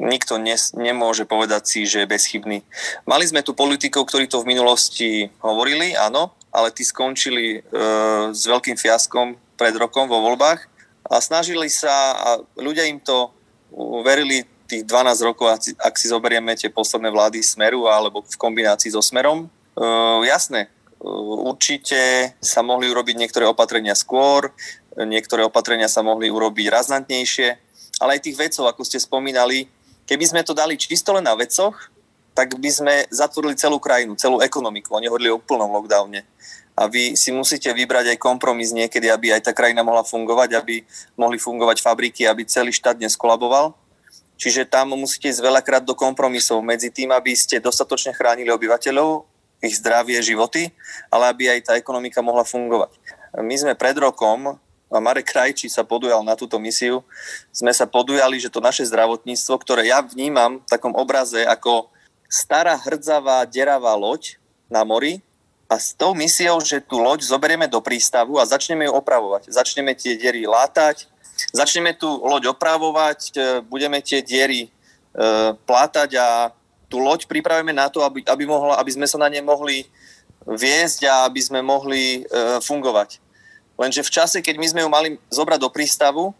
Nikto 0.00 0.40
nes, 0.40 0.72
nemôže 0.74 1.28
povedať 1.28 1.62
si, 1.66 1.80
že 1.86 2.02
je 2.02 2.10
bezchybný. 2.10 2.58
Mali 3.06 3.24
sme 3.26 3.44
tu 3.44 3.54
politikov, 3.54 4.08
ktorí 4.08 4.26
to 4.26 4.42
v 4.42 4.50
minulosti 4.50 5.30
hovorili, 5.44 5.94
áno, 5.94 6.34
ale 6.50 6.74
tí 6.74 6.82
skončili 6.82 7.58
e, 7.58 7.60
s 8.34 8.42
veľkým 8.46 8.74
fiaskom 8.74 9.38
pred 9.54 9.74
rokom 9.78 10.10
vo 10.10 10.22
voľbách 10.22 10.66
a 11.06 11.16
snažili 11.22 11.70
sa 11.70 11.90
a 12.18 12.28
ľudia 12.58 12.86
im 12.86 12.98
to 13.02 13.30
verili 14.02 14.42
tých 14.66 14.86
12 14.86 15.26
rokov, 15.26 15.50
ak 15.78 15.94
si 15.98 16.06
zoberieme 16.06 16.54
tie 16.54 16.70
posledné 16.70 17.10
vlády 17.10 17.42
Smeru 17.42 17.90
alebo 17.90 18.22
v 18.22 18.36
kombinácii 18.38 18.94
so 18.94 19.02
Smerom. 19.02 19.46
E, 19.46 19.86
jasné, 20.26 20.70
Určite 21.00 22.32
sa 22.44 22.60
mohli 22.60 22.92
urobiť 22.92 23.16
niektoré 23.16 23.48
opatrenia 23.48 23.96
skôr, 23.96 24.52
niektoré 25.00 25.40
opatrenia 25.48 25.88
sa 25.88 26.04
mohli 26.04 26.28
urobiť 26.28 26.68
raznantnejšie, 26.68 27.48
ale 28.04 28.10
aj 28.16 28.24
tých 28.28 28.36
vecov, 28.36 28.68
ako 28.68 28.84
ste 28.84 29.00
spomínali, 29.00 29.64
keby 30.04 30.24
sme 30.28 30.44
to 30.44 30.52
dali 30.52 30.76
čisto 30.76 31.16
len 31.16 31.24
na 31.24 31.32
vecoch, 31.32 31.89
tak 32.34 32.56
by 32.56 32.70
sme 32.70 32.94
zatvorili 33.10 33.58
celú 33.58 33.82
krajinu, 33.82 34.14
celú 34.14 34.38
ekonomiku. 34.40 34.96
Oni 34.96 35.10
hovorili 35.10 35.30
o 35.30 35.38
úplnom 35.38 35.70
lockdowne. 35.70 36.24
A 36.78 36.88
vy 36.88 37.12
si 37.18 37.28
musíte 37.34 37.68
vybrať 37.68 38.16
aj 38.16 38.22
kompromis 38.22 38.72
niekedy, 38.72 39.10
aby 39.12 39.36
aj 39.36 39.50
tá 39.50 39.52
krajina 39.52 39.84
mohla 39.84 40.06
fungovať, 40.06 40.56
aby 40.56 40.80
mohli 41.18 41.36
fungovať 41.36 41.84
fabriky, 41.84 42.24
aby 42.24 42.48
celý 42.48 42.72
štát 42.72 42.96
neskolaboval. 42.96 43.76
Čiže 44.40 44.64
tam 44.64 44.96
musíte 44.96 45.28
ísť 45.28 45.44
veľakrát 45.44 45.84
do 45.84 45.92
kompromisov 45.92 46.64
medzi 46.64 46.88
tým, 46.88 47.12
aby 47.12 47.36
ste 47.36 47.60
dostatočne 47.60 48.16
chránili 48.16 48.48
obyvateľov 48.48 49.28
ich 49.60 49.76
zdravie, 49.76 50.16
životy, 50.24 50.72
ale 51.12 51.28
aby 51.28 51.52
aj 51.52 51.60
tá 51.68 51.72
ekonomika 51.76 52.24
mohla 52.24 52.48
fungovať. 52.48 52.96
My 53.44 53.54
sme 53.60 53.76
pred 53.76 53.92
rokom, 54.00 54.56
a 54.90 54.98
Marek 54.98 55.30
Krajčí 55.30 55.70
sa 55.70 55.86
podujal 55.86 56.26
na 56.26 56.34
túto 56.34 56.58
misiu, 56.58 57.06
sme 57.54 57.70
sa 57.70 57.86
podujali, 57.86 58.42
že 58.42 58.50
to 58.50 58.58
naše 58.58 58.82
zdravotníctvo, 58.90 59.54
ktoré 59.62 59.86
ja 59.86 60.02
vnímam 60.02 60.58
v 60.58 60.66
takom 60.66 60.96
obraze 60.98 61.46
ako 61.46 61.92
stará 62.30 62.78
hrdzavá, 62.78 63.42
deravá 63.44 63.98
loď 63.98 64.38
na 64.70 64.86
mori, 64.86 65.18
a 65.70 65.78
s 65.78 65.94
tou 65.94 66.18
misiou, 66.18 66.58
že 66.58 66.82
tú 66.82 66.98
loď 66.98 67.22
zoberieme 67.22 67.70
do 67.70 67.78
prístavu 67.78 68.42
a 68.42 68.44
začneme 68.46 68.90
ju 68.90 68.92
opravovať. 68.98 69.54
Začneme 69.54 69.94
tie 69.94 70.18
diery 70.18 70.42
látať, 70.42 71.06
začneme 71.54 71.94
tú 71.94 72.10
loď 72.26 72.50
opravovať, 72.50 73.20
e, 73.30 73.62
budeme 73.62 74.02
tie 74.02 74.18
diery 74.18 74.66
e, 74.66 74.68
plátať 75.54 76.18
a 76.18 76.50
tú 76.90 76.98
loď 76.98 77.30
pripravíme 77.30 77.70
na 77.70 77.86
to, 77.86 78.02
aby, 78.02 78.26
aby, 78.26 78.44
mohla, 78.50 78.82
aby 78.82 78.90
sme 78.90 79.06
sa 79.06 79.14
na 79.22 79.30
ne 79.30 79.38
mohli 79.46 79.86
viesť 80.42 81.06
a 81.06 81.30
aby 81.30 81.38
sme 81.38 81.62
mohli 81.62 82.26
e, 82.26 82.58
fungovať. 82.58 83.22
Lenže 83.78 84.02
v 84.02 84.10
čase, 84.10 84.42
keď 84.42 84.58
my 84.58 84.66
sme 84.66 84.82
ju 84.82 84.90
mali 84.90 85.08
zobrať 85.30 85.58
do 85.62 85.70
prístavu, 85.70 86.34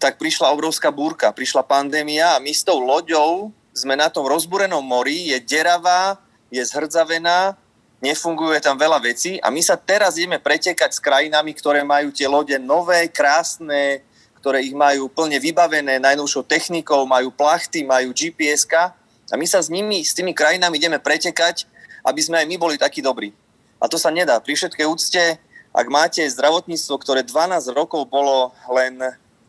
tak 0.00 0.16
prišla 0.16 0.56
obrovská 0.56 0.88
búrka, 0.88 1.28
prišla 1.36 1.68
pandémia 1.68 2.32
a 2.32 2.40
my 2.40 2.48
s 2.48 2.64
tou 2.64 2.80
loďou 2.80 3.52
sme 3.74 3.94
na 3.94 4.10
tom 4.10 4.26
rozbúrenom 4.26 4.82
mori, 4.82 5.30
je 5.30 5.38
deravá, 5.42 6.18
je 6.50 6.60
zhrdzavená, 6.60 7.54
nefunguje 8.02 8.58
tam 8.64 8.80
veľa 8.80 8.98
vecí 8.98 9.36
a 9.44 9.52
my 9.52 9.60
sa 9.60 9.76
teraz 9.76 10.16
ideme 10.16 10.40
pretekať 10.40 10.96
s 10.96 11.00
krajinami, 11.04 11.52
ktoré 11.52 11.84
majú 11.84 12.10
tie 12.10 12.26
lode 12.26 12.56
nové, 12.56 13.06
krásne, 13.12 14.02
ktoré 14.40 14.64
ich 14.64 14.72
majú 14.72 15.12
plne 15.12 15.36
vybavené 15.36 16.00
najnovšou 16.00 16.48
technikou, 16.48 17.04
majú 17.04 17.28
plachty, 17.28 17.84
majú 17.84 18.10
GPS-ka 18.16 18.96
a 19.30 19.34
my 19.36 19.46
sa 19.46 19.60
s 19.60 19.68
nimi, 19.68 20.00
s 20.00 20.16
tými 20.16 20.32
krajinami 20.32 20.80
ideme 20.80 20.98
pretekať, 20.98 21.68
aby 22.02 22.20
sme 22.24 22.40
aj 22.40 22.46
my 22.48 22.56
boli 22.56 22.80
takí 22.80 23.04
dobrí. 23.04 23.36
A 23.76 23.86
to 23.86 24.00
sa 24.00 24.08
nedá. 24.08 24.40
Pri 24.40 24.56
všetkej 24.56 24.86
úcte, 24.88 25.22
ak 25.70 25.86
máte 25.86 26.24
zdravotníctvo, 26.24 26.94
ktoré 26.98 27.20
12 27.22 27.70
rokov 27.76 28.08
bolo 28.08 28.50
len 28.72 28.98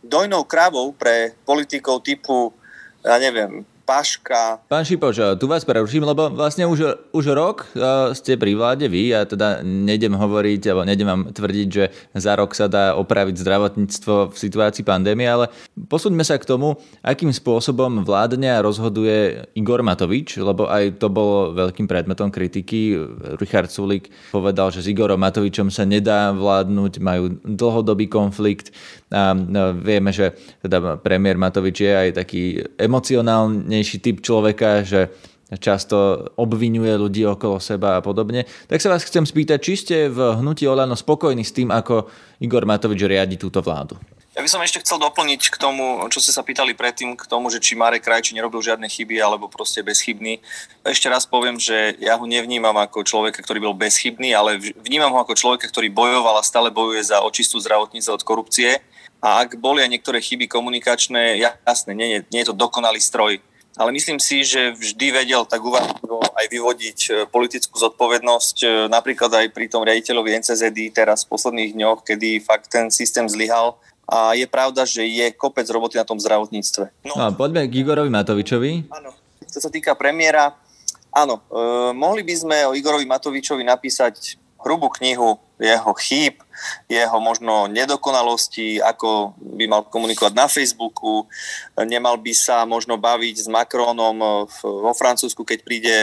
dojnou 0.04 0.44
kravou 0.44 0.92
pre 0.94 1.34
politikov 1.48 2.04
typu, 2.04 2.54
ja 3.02 3.18
neviem, 3.18 3.66
Paška. 3.92 4.64
Pán 4.72 4.88
Šipoš, 4.88 5.36
tu 5.36 5.52
vás 5.52 5.68
preruším, 5.68 6.08
lebo 6.08 6.32
vlastne 6.32 6.64
už, 6.64 7.12
už 7.12 7.26
rok 7.36 7.68
ste 8.16 8.40
pri 8.40 8.56
vláde 8.56 8.88
vy 8.88 9.12
a 9.12 9.28
teda 9.28 9.60
nejdem 9.68 10.16
hovoriť, 10.16 10.72
alebo 10.72 10.88
nejdem 10.88 11.08
vám 11.12 11.22
tvrdiť, 11.36 11.68
že 11.68 11.92
za 12.16 12.40
rok 12.40 12.56
sa 12.56 12.72
dá 12.72 12.96
opraviť 12.96 13.36
zdravotníctvo 13.36 14.32
v 14.32 14.36
situácii 14.40 14.88
pandémie, 14.88 15.28
ale 15.28 15.52
posúďme 15.92 16.24
sa 16.24 16.40
k 16.40 16.48
tomu, 16.48 16.80
akým 17.04 17.36
spôsobom 17.36 18.08
vládne 18.08 18.56
a 18.56 18.64
rozhoduje 18.64 19.44
Igor 19.60 19.84
Matovič, 19.84 20.40
lebo 20.40 20.72
aj 20.72 20.96
to 20.96 21.12
bolo 21.12 21.52
veľkým 21.52 21.92
predmetom 21.92 22.32
kritiky. 22.32 22.96
Richard 23.44 23.76
Sulik 23.76 24.08
povedal, 24.32 24.72
že 24.72 24.88
s 24.88 24.88
Igorom 24.88 25.20
Matovičom 25.20 25.68
sa 25.68 25.84
nedá 25.84 26.32
vládnuť, 26.32 27.04
majú 27.04 27.44
dlhodobý 27.44 28.08
konflikt 28.08 28.72
a 29.12 29.36
no, 29.36 29.76
vieme, 29.76 30.16
že 30.16 30.34
teda 30.64 30.96
premiér 30.96 31.36
Matovič 31.36 31.84
je 31.84 31.92
aj 31.92 32.10
taký 32.24 32.64
emocionálny 32.80 33.82
najsilnejší 33.82 33.98
typ 34.00 34.18
človeka, 34.22 34.86
že 34.86 35.10
často 35.60 36.32
obvinuje 36.40 36.96
ľudí 36.96 37.28
okolo 37.28 37.60
seba 37.60 38.00
a 38.00 38.02
podobne. 38.06 38.48
Tak 38.72 38.80
sa 38.80 38.88
vás 38.88 39.04
chcem 39.04 39.28
spýtať, 39.28 39.60
či 39.60 39.74
ste 39.76 39.98
v 40.08 40.40
hnutí 40.40 40.64
Olano 40.64 40.96
spokojní 40.96 41.44
s 41.44 41.52
tým, 41.52 41.74
ako 41.74 42.08
Igor 42.40 42.64
Matovič 42.64 43.04
riadi 43.04 43.36
túto 43.36 43.60
vládu? 43.60 44.00
Ja 44.32 44.40
by 44.40 44.48
som 44.48 44.64
ešte 44.64 44.80
chcel 44.80 44.96
doplniť 44.96 45.52
k 45.52 45.60
tomu, 45.60 46.00
čo 46.08 46.24
ste 46.24 46.32
sa 46.32 46.40
pýtali 46.40 46.72
predtým, 46.72 47.20
k 47.20 47.28
tomu, 47.28 47.52
že 47.52 47.60
či 47.60 47.76
Marek 47.76 48.08
Krajči 48.08 48.32
nerobil 48.32 48.64
žiadne 48.64 48.88
chyby 48.88 49.20
alebo 49.20 49.52
proste 49.52 49.84
bezchybný. 49.84 50.40
Ešte 50.88 51.12
raz 51.12 51.28
poviem, 51.28 51.60
že 51.60 52.00
ja 52.00 52.16
ho 52.16 52.24
nevnímam 52.24 52.72
ako 52.80 53.04
človeka, 53.04 53.44
ktorý 53.44 53.60
bol 53.60 53.76
bezchybný, 53.76 54.32
ale 54.32 54.56
vnímam 54.88 55.12
ho 55.12 55.20
ako 55.20 55.36
človeka, 55.36 55.68
ktorý 55.68 55.92
bojoval 55.92 56.40
a 56.40 56.48
stále 56.48 56.72
bojuje 56.72 57.12
za 57.12 57.20
očistú 57.20 57.60
zdravotníctvo 57.60 58.16
od 58.16 58.24
korupcie. 58.24 58.80
A 59.22 59.46
ak 59.46 59.62
boli 59.62 59.86
aj 59.86 59.94
niektoré 59.94 60.18
chyby 60.18 60.50
komunikačné, 60.50 61.38
jasné, 61.42 61.94
nie, 61.94 62.08
nie, 62.10 62.20
nie 62.34 62.42
je 62.42 62.50
to 62.50 62.58
dokonalý 62.58 62.98
stroj. 62.98 63.38
Ale 63.80 63.96
myslím 63.96 64.20
si, 64.20 64.44
že 64.44 64.76
vždy 64.76 65.24
vedel 65.24 65.48
tak 65.48 65.64
uvážlivo 65.64 66.20
aj 66.20 66.46
vyvodiť 66.52 67.00
e, 67.08 67.10
politickú 67.30 67.80
zodpovednosť, 67.80 68.58
e, 68.62 68.68
napríklad 68.92 69.32
aj 69.32 69.48
pri 69.56 69.72
tom 69.72 69.88
riaditeľovi 69.88 70.44
NCZD 70.44 70.92
teraz 70.92 71.24
v 71.24 71.32
posledných 71.32 71.72
dňoch, 71.80 72.04
kedy 72.04 72.44
fakt 72.44 72.68
ten 72.68 72.92
systém 72.92 73.32
zlyhal. 73.32 73.80
A 74.12 74.36
je 74.36 74.44
pravda, 74.44 74.84
že 74.84 75.08
je 75.08 75.32
kopec 75.32 75.64
roboty 75.72 75.96
na 75.96 76.04
tom 76.04 76.20
zdravotníctve. 76.20 76.84
No, 77.08 77.14
no 77.16 77.32
poďme 77.32 77.64
k 77.72 77.80
Igorovi 77.80 78.12
Matovičovi. 78.12 78.92
Áno, 78.92 79.16
čo 79.48 79.64
sa 79.64 79.72
týka 79.72 79.96
premiéra, 79.96 80.52
áno, 81.16 81.40
e, 81.48 81.96
mohli 81.96 82.28
by 82.28 82.36
sme 82.36 82.58
o 82.68 82.76
Igorovi 82.76 83.08
Matovičovi 83.08 83.64
napísať 83.64 84.36
hrubú 84.68 84.92
knihu 85.00 85.40
jeho 85.62 85.94
chýb, 85.96 86.44
jeho 86.90 87.18
možno 87.20 87.68
nedokonalosti, 87.68 88.82
ako 88.82 89.34
by 89.38 89.66
mal 89.68 89.82
komunikovať 89.88 90.34
na 90.36 90.48
Facebooku, 90.48 91.26
nemal 91.86 92.18
by 92.18 92.34
sa 92.36 92.64
možno 92.68 92.98
baviť 92.98 93.36
s 93.44 93.48
Macronom 93.48 94.48
vo 94.50 94.92
Francúzsku, 94.94 95.42
keď 95.46 95.60
príde, 95.64 95.96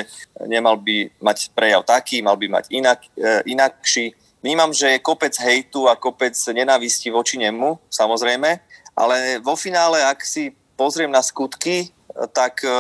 nemal 0.47 0.79
by 0.81 1.11
mať 1.21 1.53
prejav 1.53 1.85
taký, 1.85 2.23
mal 2.23 2.37
by 2.37 2.47
mať 2.49 2.65
inak, 2.71 3.01
e, 3.15 3.43
inakší. 3.53 4.15
Vnímam, 4.39 4.71
že 4.71 4.97
je 4.97 5.05
kopec 5.05 5.35
hejtu 5.35 5.91
a 5.91 5.99
kopec 5.99 6.35
nenávisti 6.35 7.11
voči 7.11 7.43
nemu, 7.43 7.79
samozrejme, 7.91 8.51
ale 8.95 9.17
vo 9.43 9.59
finále, 9.59 10.03
ak 10.03 10.23
si 10.23 10.55
pozriem 10.79 11.11
na 11.11 11.23
skutky, 11.23 11.91
tak 12.35 12.63
e, 12.63 12.71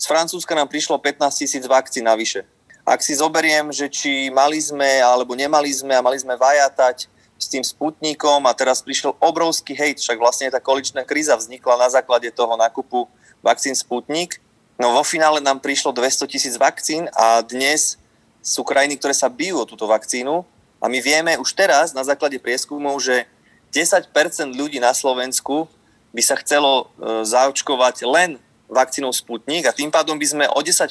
z 0.00 0.04
Francúzska 0.08 0.56
nám 0.56 0.68
prišlo 0.68 0.96
15 0.96 1.44
tisíc 1.44 1.64
vakcín 1.68 2.08
navyše 2.08 2.44
ak 2.90 3.06
si 3.06 3.14
zoberiem, 3.14 3.70
že 3.70 3.86
či 3.86 4.34
mali 4.34 4.58
sme 4.58 4.98
alebo 4.98 5.38
nemali 5.38 5.70
sme 5.70 5.94
a 5.94 6.02
mali 6.02 6.18
sme 6.18 6.34
vajatať 6.34 7.06
s 7.38 7.46
tým 7.46 7.62
Sputnikom 7.62 8.42
a 8.50 8.52
teraz 8.52 8.82
prišiel 8.82 9.14
obrovský 9.22 9.78
hejt, 9.78 10.02
však 10.02 10.18
vlastne 10.18 10.50
tá 10.50 10.58
količná 10.58 11.06
kríza 11.06 11.38
vznikla 11.38 11.78
na 11.78 11.88
základe 11.88 12.26
toho 12.34 12.58
nákupu 12.58 13.06
vakcín 13.46 13.78
Sputnik. 13.78 14.42
No 14.74 14.90
vo 14.90 15.06
finále 15.06 15.38
nám 15.38 15.62
prišlo 15.62 15.94
200 15.94 16.26
tisíc 16.26 16.58
vakcín 16.58 17.06
a 17.14 17.46
dnes 17.46 17.94
sú 18.42 18.66
krajiny, 18.66 18.98
ktoré 18.98 19.14
sa 19.14 19.30
bijú 19.30 19.62
o 19.62 19.68
túto 19.70 19.86
vakcínu 19.86 20.42
a 20.82 20.84
my 20.90 20.98
vieme 20.98 21.38
už 21.38 21.54
teraz 21.54 21.94
na 21.94 22.02
základe 22.02 22.42
prieskumov, 22.42 22.98
že 22.98 23.30
10% 23.70 24.10
ľudí 24.50 24.82
na 24.82 24.90
Slovensku 24.90 25.70
by 26.10 26.22
sa 26.26 26.34
chcelo 26.42 26.90
e, 26.98 27.22
zaočkovať 27.22 28.02
len 28.02 28.42
vakcínou 28.66 29.14
Sputnik 29.14 29.70
a 29.70 29.76
tým 29.76 29.94
pádom 29.94 30.18
by 30.18 30.26
sme 30.26 30.44
o 30.50 30.58
10% 30.58 30.90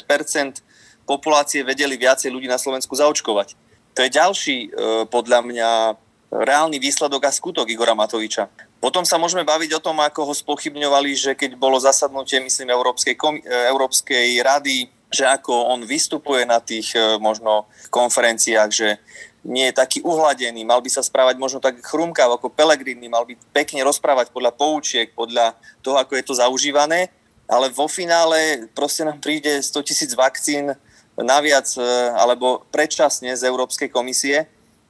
populácie 1.09 1.65
vedeli 1.65 1.97
viacej 1.97 2.29
ľudí 2.29 2.45
na 2.45 2.61
Slovensku 2.61 2.93
zaočkovať. 2.93 3.57
To 3.97 4.05
je 4.05 4.13
ďalší, 4.13 4.57
e, 4.61 4.67
podľa 5.09 5.41
mňa, 5.41 5.69
reálny 6.29 6.77
výsledok 6.77 7.25
a 7.25 7.33
skutok 7.33 7.65
Igora 7.65 7.97
Matoviča. 7.97 8.45
Potom 8.77 9.01
sa 9.01 9.17
môžeme 9.17 9.41
baviť 9.41 9.81
o 9.81 9.83
tom, 9.83 9.97
ako 9.97 10.29
ho 10.29 10.33
spochybňovali, 10.37 11.11
že 11.17 11.31
keď 11.33 11.57
bolo 11.57 11.81
zasadnutie, 11.81 12.37
myslím, 12.37 12.69
Európskej, 12.69 13.17
kom- 13.17 13.41
e, 13.41 13.49
Európskej 13.73 14.37
rady, 14.45 14.87
že 15.09 15.25
ako 15.25 15.73
on 15.73 15.81
vystupuje 15.89 16.45
na 16.45 16.61
tých 16.61 16.93
e, 16.93 17.17
možno 17.17 17.65
konferenciách, 17.89 18.69
že 18.69 19.01
nie 19.41 19.71
je 19.71 19.79
taký 19.79 19.99
uhladený, 20.05 20.61
mal 20.67 20.83
by 20.83 20.91
sa 20.91 21.01
správať 21.01 21.41
možno 21.41 21.57
tak 21.57 21.81
chrumkav 21.81 22.29
ako 22.29 22.53
Pelegrini, 22.53 23.09
mal 23.09 23.25
by 23.25 23.33
pekne 23.55 23.81
rozprávať 23.87 24.29
podľa 24.29 24.53
poučiek, 24.53 25.09
podľa 25.15 25.57
toho, 25.81 25.97
ako 25.97 26.13
je 26.13 26.23
to 26.27 26.37
zaužívané, 26.37 27.09
ale 27.49 27.73
vo 27.73 27.89
finále 27.89 28.69
proste 28.77 29.01
nám 29.01 29.17
príde 29.17 29.63
100 29.63 29.87
tisíc 29.87 30.11
vakcín 30.13 30.75
naviac 31.23 31.67
e, 31.75 31.83
alebo 32.15 32.63
predčasne 32.71 33.35
z 33.35 33.43
Európskej 33.47 33.91
komisie. 33.91 34.47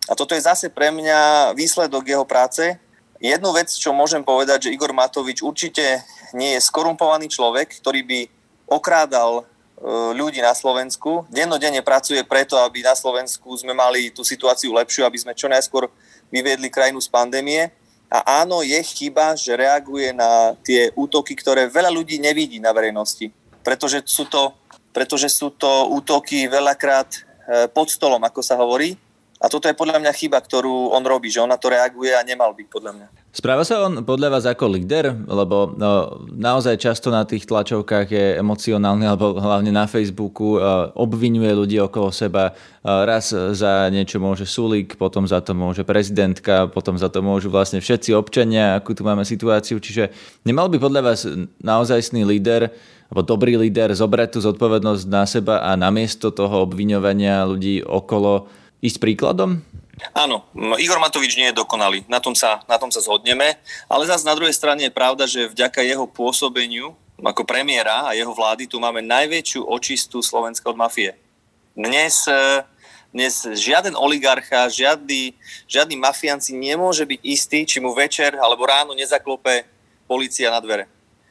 A 0.10 0.18
toto 0.18 0.34
je 0.34 0.42
zase 0.42 0.74
pre 0.74 0.90
mňa 0.90 1.54
výsledok 1.54 2.04
jeho 2.06 2.26
práce. 2.26 2.78
Jednu 3.20 3.52
vec, 3.52 3.68
čo 3.70 3.92
môžem 3.92 4.24
povedať, 4.24 4.70
že 4.70 4.74
Igor 4.74 4.96
Matovič 4.96 5.44
určite 5.44 6.02
nie 6.34 6.56
je 6.56 6.64
skorumpovaný 6.64 7.28
človek, 7.28 7.84
ktorý 7.84 8.02
by 8.08 8.20
okrádal 8.70 9.42
e, 9.42 9.44
ľudí 10.16 10.40
na 10.40 10.56
Slovensku. 10.56 11.28
Dennodenne 11.28 11.84
pracuje 11.84 12.24
preto, 12.24 12.58
aby 12.62 12.86
na 12.86 12.96
Slovensku 12.96 13.52
sme 13.60 13.76
mali 13.76 14.10
tú 14.14 14.24
situáciu 14.24 14.72
lepšiu, 14.74 15.04
aby 15.04 15.18
sme 15.20 15.38
čo 15.38 15.52
najskôr 15.52 15.92
vyviedli 16.32 16.72
krajinu 16.72 17.02
z 17.02 17.10
pandémie. 17.10 17.74
A 18.10 18.42
áno, 18.42 18.66
je 18.66 18.78
chyba, 18.82 19.38
že 19.38 19.54
reaguje 19.54 20.10
na 20.10 20.58
tie 20.66 20.90
útoky, 20.98 21.38
ktoré 21.38 21.70
veľa 21.70 21.94
ľudí 21.94 22.18
nevidí 22.18 22.58
na 22.58 22.74
verejnosti. 22.74 23.30
Pretože 23.62 24.02
sú 24.10 24.26
to, 24.26 24.50
pretože 24.94 25.30
sú 25.30 25.54
to 25.54 25.94
útoky 25.94 26.50
veľakrát 26.50 27.10
e, 27.14 27.20
pod 27.70 27.90
stolom, 27.90 28.22
ako 28.22 28.42
sa 28.42 28.58
hovorí. 28.58 28.98
A 29.40 29.48
toto 29.48 29.72
je 29.72 29.78
podľa 29.78 30.04
mňa 30.04 30.12
chyba, 30.12 30.36
ktorú 30.44 30.92
on 30.92 31.00
robí, 31.08 31.32
že 31.32 31.40
on 31.40 31.48
na 31.48 31.56
to 31.56 31.72
reaguje 31.72 32.12
a 32.12 32.28
nemal 32.28 32.52
byť 32.52 32.68
podľa 32.68 32.92
mňa. 32.92 33.08
Správa 33.32 33.64
sa 33.64 33.88
on 33.88 34.04
podľa 34.04 34.36
vás 34.36 34.44
ako 34.44 34.76
líder? 34.76 35.16
Lebo 35.16 35.72
no, 35.80 36.20
naozaj 36.28 36.76
často 36.76 37.08
na 37.08 37.24
tých 37.24 37.48
tlačovkách 37.48 38.08
je 38.12 38.26
emocionálny, 38.36 39.08
alebo 39.08 39.40
hlavne 39.40 39.72
na 39.72 39.88
Facebooku 39.88 40.60
uh, 40.60 40.92
obvinuje 40.92 41.56
ľudí 41.56 41.80
okolo 41.80 42.12
seba. 42.12 42.52
Uh, 42.84 43.08
raz 43.08 43.32
za 43.32 43.88
niečo 43.88 44.20
môže 44.20 44.44
Sulík, 44.44 45.00
potom 45.00 45.24
za 45.24 45.40
to 45.40 45.56
môže 45.56 45.88
prezidentka, 45.88 46.68
potom 46.68 47.00
za 47.00 47.08
to 47.08 47.24
môžu 47.24 47.48
vlastne 47.48 47.80
všetci 47.80 48.12
občania, 48.12 48.76
akú 48.76 48.92
tu 48.92 49.08
máme 49.08 49.24
situáciu. 49.24 49.80
Čiže 49.80 50.12
nemal 50.44 50.68
by 50.68 50.84
podľa 50.84 51.02
vás 51.16 51.24
naozajstný 51.64 52.28
líder 52.28 52.76
alebo 53.10 53.26
dobrý 53.26 53.58
líder 53.58 53.90
zobrať 53.98 54.38
tú 54.38 54.40
zodpovednosť 54.46 55.04
na 55.10 55.26
seba 55.26 55.66
a 55.66 55.74
namiesto 55.74 56.30
toho 56.30 56.62
obviňovania 56.70 57.42
ľudí 57.50 57.82
okolo 57.82 58.46
ísť 58.86 58.98
príkladom? 59.02 59.66
Áno, 60.16 60.48
Igor 60.80 61.02
Matovič 61.02 61.36
nie 61.36 61.52
je 61.52 61.60
dokonalý, 61.60 62.08
na 62.08 62.24
tom 62.24 62.32
sa, 62.32 62.64
na 62.70 62.80
tom 62.80 62.88
sa 62.88 63.04
zhodneme, 63.04 63.60
ale 63.92 64.08
zase 64.08 64.24
na 64.24 64.38
druhej 64.38 64.56
strane 64.56 64.88
je 64.88 64.94
pravda, 64.94 65.28
že 65.28 65.52
vďaka 65.52 65.84
jeho 65.84 66.08
pôsobeniu 66.08 66.96
ako 67.20 67.44
premiéra 67.44 68.08
a 68.08 68.16
jeho 68.16 68.32
vlády 68.32 68.64
tu 68.64 68.80
máme 68.80 69.04
najväčšiu 69.04 69.68
očistú 69.68 70.24
Slovenska 70.24 70.72
od 70.72 70.80
mafie. 70.80 71.20
Dnes, 71.76 72.24
e, 72.32 72.64
dnes 73.12 73.44
žiaden 73.44 73.92
oligarcha, 73.92 74.72
žiadny, 74.72 75.36
žiadny 75.68 76.00
mafianci 76.00 76.56
nemôže 76.56 77.04
byť 77.04 77.20
istý, 77.20 77.68
či 77.68 77.84
mu 77.84 77.92
večer 77.92 78.40
alebo 78.40 78.64
ráno 78.64 78.96
nezaklope 78.96 79.68
policia 80.08 80.48
na 80.48 80.64
dvere. 80.64 80.88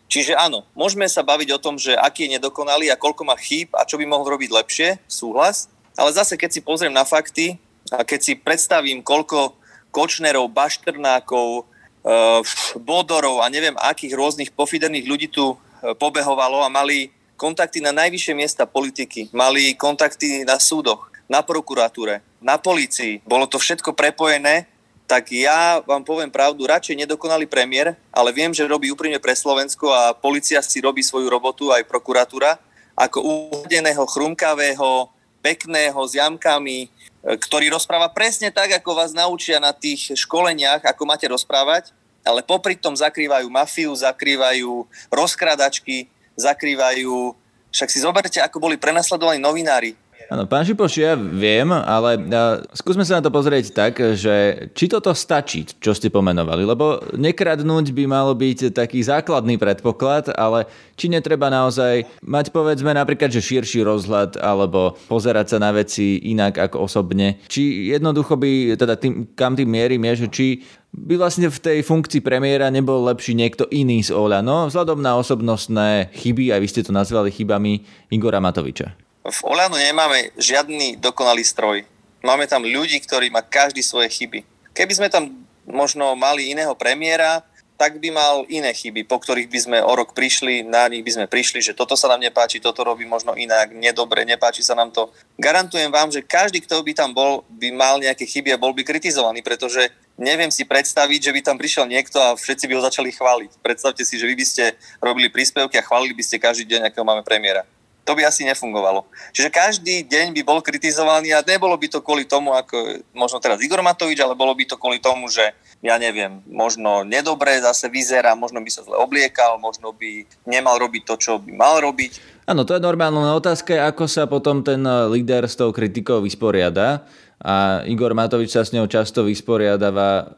Čiže 0.08 0.32
áno, 0.34 0.64
môžeme 0.72 1.04
sa 1.04 1.20
baviť 1.20 1.52
o 1.52 1.62
tom, 1.62 1.76
že 1.76 1.92
aký 1.92 2.24
je 2.24 2.40
nedokonalý 2.40 2.88
a 2.88 2.96
koľko 2.96 3.28
má 3.28 3.36
chýb 3.36 3.68
a 3.76 3.84
čo 3.84 4.00
by 4.00 4.08
mohol 4.08 4.24
robiť 4.24 4.50
lepšie, 4.50 4.88
súhlas, 5.04 5.68
ale 6.00 6.16
zase 6.16 6.40
keď 6.40 6.50
si 6.56 6.60
pozriem 6.64 6.92
na 6.92 7.04
fakty, 7.04 7.60
a 7.92 8.04
keď 8.04 8.20
si 8.20 8.32
predstavím, 8.36 9.00
koľko 9.00 9.56
Kočnerov, 9.88 10.52
Baštrnákov, 10.52 11.64
eh, 12.04 12.40
Bodorov 12.76 13.40
a 13.40 13.48
neviem 13.48 13.76
akých 13.76 14.12
rôznych 14.12 14.50
pofiderných 14.52 15.08
ľudí 15.08 15.28
tu 15.32 15.56
eh, 15.56 15.96
pobehovalo 15.96 16.64
a 16.64 16.72
mali 16.72 17.08
kontakty 17.38 17.78
na 17.78 17.94
najvyššie 17.94 18.34
miesta 18.34 18.66
politiky, 18.66 19.30
mali 19.30 19.72
kontakty 19.78 20.42
na 20.42 20.58
súdoch, 20.58 21.08
na 21.30 21.40
prokuratúre, 21.40 22.20
na 22.42 22.58
polícii. 22.58 23.22
Bolo 23.22 23.46
to 23.46 23.62
všetko 23.62 23.94
prepojené, 23.94 24.66
tak 25.08 25.32
ja 25.32 25.80
vám 25.88 26.04
poviem 26.04 26.28
pravdu, 26.28 26.68
radšej 26.68 27.08
nedokonalý 27.08 27.48
premiér, 27.48 27.96
ale 28.12 28.28
viem, 28.28 28.52
že 28.52 28.68
robí 28.68 28.92
úprimne 28.92 29.16
pre 29.16 29.32
Slovensko 29.32 29.88
a 29.88 30.12
policia 30.12 30.60
si 30.60 30.84
robí 30.84 31.00
svoju 31.00 31.32
robotu, 31.32 31.72
aj 31.72 31.88
prokuratúra, 31.88 32.60
ako 32.92 33.24
uvedeného, 33.24 34.04
chrumkavého, 34.04 35.08
pekného, 35.40 35.96
s 36.04 36.12
jamkami, 36.12 36.92
ktorý 37.24 37.72
rozpráva 37.72 38.12
presne 38.12 38.52
tak, 38.52 38.68
ako 38.76 39.00
vás 39.00 39.16
naučia 39.16 39.56
na 39.56 39.72
tých 39.72 40.12
školeniach, 40.12 40.84
ako 40.84 41.02
máte 41.08 41.24
rozprávať, 41.24 41.96
ale 42.20 42.44
popri 42.44 42.76
tom 42.76 42.92
zakrývajú 42.92 43.48
mafiu, 43.48 43.96
zakrývajú 43.96 44.84
rozkradačky, 45.08 46.12
zakrývajú... 46.36 47.32
Však 47.68 47.88
si 47.88 48.00
zoberte, 48.00 48.40
ako 48.44 48.60
boli 48.60 48.76
prenasledovaní 48.76 49.40
novinári 49.40 49.96
Áno, 50.28 50.44
pán 50.44 50.60
Šipoš, 50.60 51.00
ja 51.00 51.16
viem, 51.16 51.72
ale 51.72 52.20
uh, 52.20 52.60
skúsme 52.76 53.00
sa 53.00 53.16
na 53.16 53.24
to 53.24 53.32
pozrieť 53.32 53.72
tak, 53.72 53.96
že 54.12 54.68
či 54.76 54.84
toto 54.84 55.08
stačí, 55.16 55.64
čo 55.80 55.96
ste 55.96 56.12
pomenovali, 56.12 56.68
lebo 56.68 57.00
nekradnúť 57.16 57.96
by 57.96 58.04
malo 58.04 58.36
byť 58.36 58.76
taký 58.76 59.00
základný 59.00 59.56
predpoklad, 59.56 60.36
ale 60.36 60.68
či 61.00 61.08
netreba 61.08 61.48
naozaj 61.48 62.04
mať 62.20 62.52
povedzme 62.52 62.92
napríklad, 62.92 63.32
že 63.32 63.40
širší 63.40 63.80
rozhľad 63.88 64.36
alebo 64.36 65.00
pozerať 65.08 65.56
sa 65.56 65.58
na 65.64 65.72
veci 65.72 66.20
inak 66.28 66.60
ako 66.60 66.84
osobne. 66.84 67.40
Či 67.48 67.96
jednoducho 67.96 68.36
by, 68.36 68.76
teda 68.76 69.00
tým, 69.00 69.32
kam 69.32 69.56
tým 69.56 69.72
mierim 69.72 70.04
je, 70.12 70.28
že 70.28 70.28
či 70.28 70.46
by 70.92 71.16
vlastne 71.16 71.48
v 71.48 71.56
tej 71.56 71.78
funkcii 71.80 72.20
premiéra 72.20 72.68
nebol 72.68 73.00
lepší 73.08 73.32
niekto 73.32 73.64
iný 73.72 74.04
z 74.04 74.12
Oľano, 74.12 74.68
vzhľadom 74.68 75.00
na 75.00 75.16
osobnostné 75.16 76.12
chyby, 76.12 76.52
aj 76.52 76.60
vy 76.60 76.68
ste 76.68 76.84
to 76.84 76.92
nazvali 76.92 77.32
chybami 77.32 77.80
Igora 78.12 78.44
Matoviča. 78.44 79.07
V 79.28 79.40
Oľano 79.44 79.76
nemáme 79.76 80.32
žiadny 80.40 80.96
dokonalý 80.96 81.44
stroj. 81.44 81.84
Máme 82.24 82.48
tam 82.48 82.64
ľudí, 82.64 82.96
ktorí 83.04 83.28
má 83.28 83.44
každý 83.44 83.84
svoje 83.84 84.08
chyby. 84.08 84.40
Keby 84.72 84.92
sme 84.96 85.12
tam 85.12 85.44
možno 85.68 86.16
mali 86.16 86.48
iného 86.48 86.72
premiéra, 86.72 87.44
tak 87.78 88.02
by 88.02 88.10
mal 88.10 88.42
iné 88.50 88.74
chyby, 88.74 89.06
po 89.06 89.22
ktorých 89.22 89.46
by 89.46 89.58
sme 89.62 89.78
o 89.78 89.92
rok 89.94 90.10
prišli, 90.10 90.66
na 90.66 90.90
nich 90.90 91.06
by 91.06 91.14
sme 91.14 91.26
prišli, 91.30 91.62
že 91.62 91.78
toto 91.78 91.94
sa 91.94 92.10
nám 92.10 92.26
nepáči, 92.26 92.58
toto 92.58 92.82
robí 92.82 93.06
možno 93.06 93.38
inak, 93.38 93.70
nedobre, 93.70 94.26
nepáči 94.26 94.66
sa 94.66 94.74
nám 94.74 94.90
to. 94.90 95.14
Garantujem 95.38 95.86
vám, 95.94 96.10
že 96.10 96.26
každý, 96.26 96.58
kto 96.66 96.82
by 96.82 96.92
tam 96.98 97.14
bol, 97.14 97.46
by 97.46 97.70
mal 97.70 98.02
nejaké 98.02 98.26
chyby 98.26 98.50
a 98.50 98.58
bol 98.58 98.74
by 98.74 98.82
kritizovaný, 98.82 99.46
pretože 99.46 99.94
neviem 100.18 100.50
si 100.50 100.66
predstaviť, 100.66 101.30
že 101.30 101.34
by 101.36 101.40
tam 101.46 101.54
prišiel 101.54 101.86
niekto 101.86 102.18
a 102.18 102.34
všetci 102.34 102.66
by 102.66 102.74
ho 102.74 102.82
začali 102.82 103.14
chváliť. 103.14 103.62
Predstavte 103.62 104.02
si, 104.02 104.18
že 104.18 104.26
vy 104.26 104.34
by 104.34 104.46
ste 104.48 104.74
robili 104.98 105.30
príspevky 105.30 105.78
a 105.78 105.86
chválili 105.86 106.18
by 106.18 106.24
ste 106.26 106.42
každý 106.42 106.66
deň, 106.66 106.90
akého 106.90 107.06
máme 107.06 107.22
premiéra. 107.22 107.62
To 108.08 108.16
by 108.16 108.24
asi 108.24 108.48
nefungovalo. 108.48 109.04
Čiže 109.36 109.52
každý 109.52 110.00
deň 110.08 110.32
by 110.32 110.40
bol 110.40 110.64
kritizovaný 110.64 111.36
a 111.36 111.44
nebolo 111.44 111.76
by 111.76 111.92
to 111.92 112.00
kvôli 112.00 112.24
tomu, 112.24 112.56
ako 112.56 113.04
možno 113.12 113.36
teraz 113.36 113.60
Igor 113.60 113.84
Matovič, 113.84 114.16
ale 114.24 114.32
bolo 114.32 114.56
by 114.56 114.64
to 114.64 114.80
kvôli 114.80 114.96
tomu, 114.96 115.28
že 115.28 115.44
ja 115.84 116.00
neviem, 116.00 116.40
možno 116.48 117.04
nedobre 117.04 117.60
zase 117.60 117.92
vyzerá, 117.92 118.32
možno 118.32 118.64
by 118.64 118.70
sa 118.72 118.80
zle 118.80 118.96
obliekal, 118.96 119.60
možno 119.60 119.92
by 119.92 120.24
nemal 120.48 120.80
robiť 120.80 121.04
to, 121.04 121.14
čo 121.20 121.32
by 121.36 121.52
mal 121.52 121.84
robiť. 121.84 122.40
Áno, 122.48 122.64
to 122.64 122.72
je 122.72 122.80
normálna 122.80 123.36
otázka, 123.36 123.76
ako 123.84 124.08
sa 124.08 124.24
potom 124.24 124.64
ten 124.64 124.80
líder 125.12 125.44
s 125.44 125.60
tou 125.60 125.68
kritikou 125.68 126.24
vysporiada 126.24 127.04
a 127.38 127.86
Igor 127.86 128.18
Matovič 128.18 128.50
sa 128.50 128.66
s 128.66 128.74
ňou 128.74 128.90
často 128.90 129.22
vysporiadáva, 129.22 130.34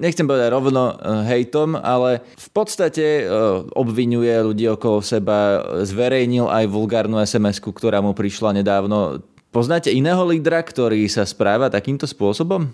nechcem 0.00 0.24
povedať 0.24 0.48
rovno 0.48 0.96
eh, 0.96 0.96
hejtom, 1.28 1.76
ale 1.76 2.24
v 2.24 2.48
podstate 2.56 3.04
eh, 3.04 3.28
obvinuje 3.76 4.32
ľudí 4.40 4.64
okolo 4.72 5.04
seba, 5.04 5.60
zverejnil 5.84 6.48
aj 6.48 6.64
vulgárnu 6.72 7.20
sms 7.20 7.60
ktorá 7.60 8.00
mu 8.00 8.16
prišla 8.16 8.56
nedávno. 8.56 9.20
Poznáte 9.52 9.92
iného 9.92 10.24
lídra, 10.24 10.64
ktorý 10.64 11.04
sa 11.08 11.28
správa 11.28 11.68
takýmto 11.68 12.08
spôsobom? 12.08 12.68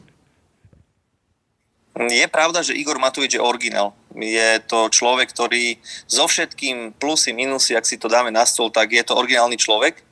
Je 1.94 2.26
pravda, 2.26 2.58
že 2.58 2.74
Igor 2.74 2.98
Matovič 2.98 3.38
je 3.38 3.42
originál. 3.42 3.94
Je 4.18 4.58
to 4.66 4.90
človek, 4.90 5.30
ktorý 5.30 5.78
so 6.10 6.26
všetkým 6.26 6.98
plusy, 6.98 7.30
minusy, 7.30 7.78
ak 7.78 7.86
si 7.86 7.98
to 7.98 8.10
dáme 8.10 8.34
na 8.34 8.42
stôl, 8.42 8.70
tak 8.70 8.90
je 8.90 9.02
to 9.06 9.14
originálny 9.14 9.54
človek. 9.54 10.02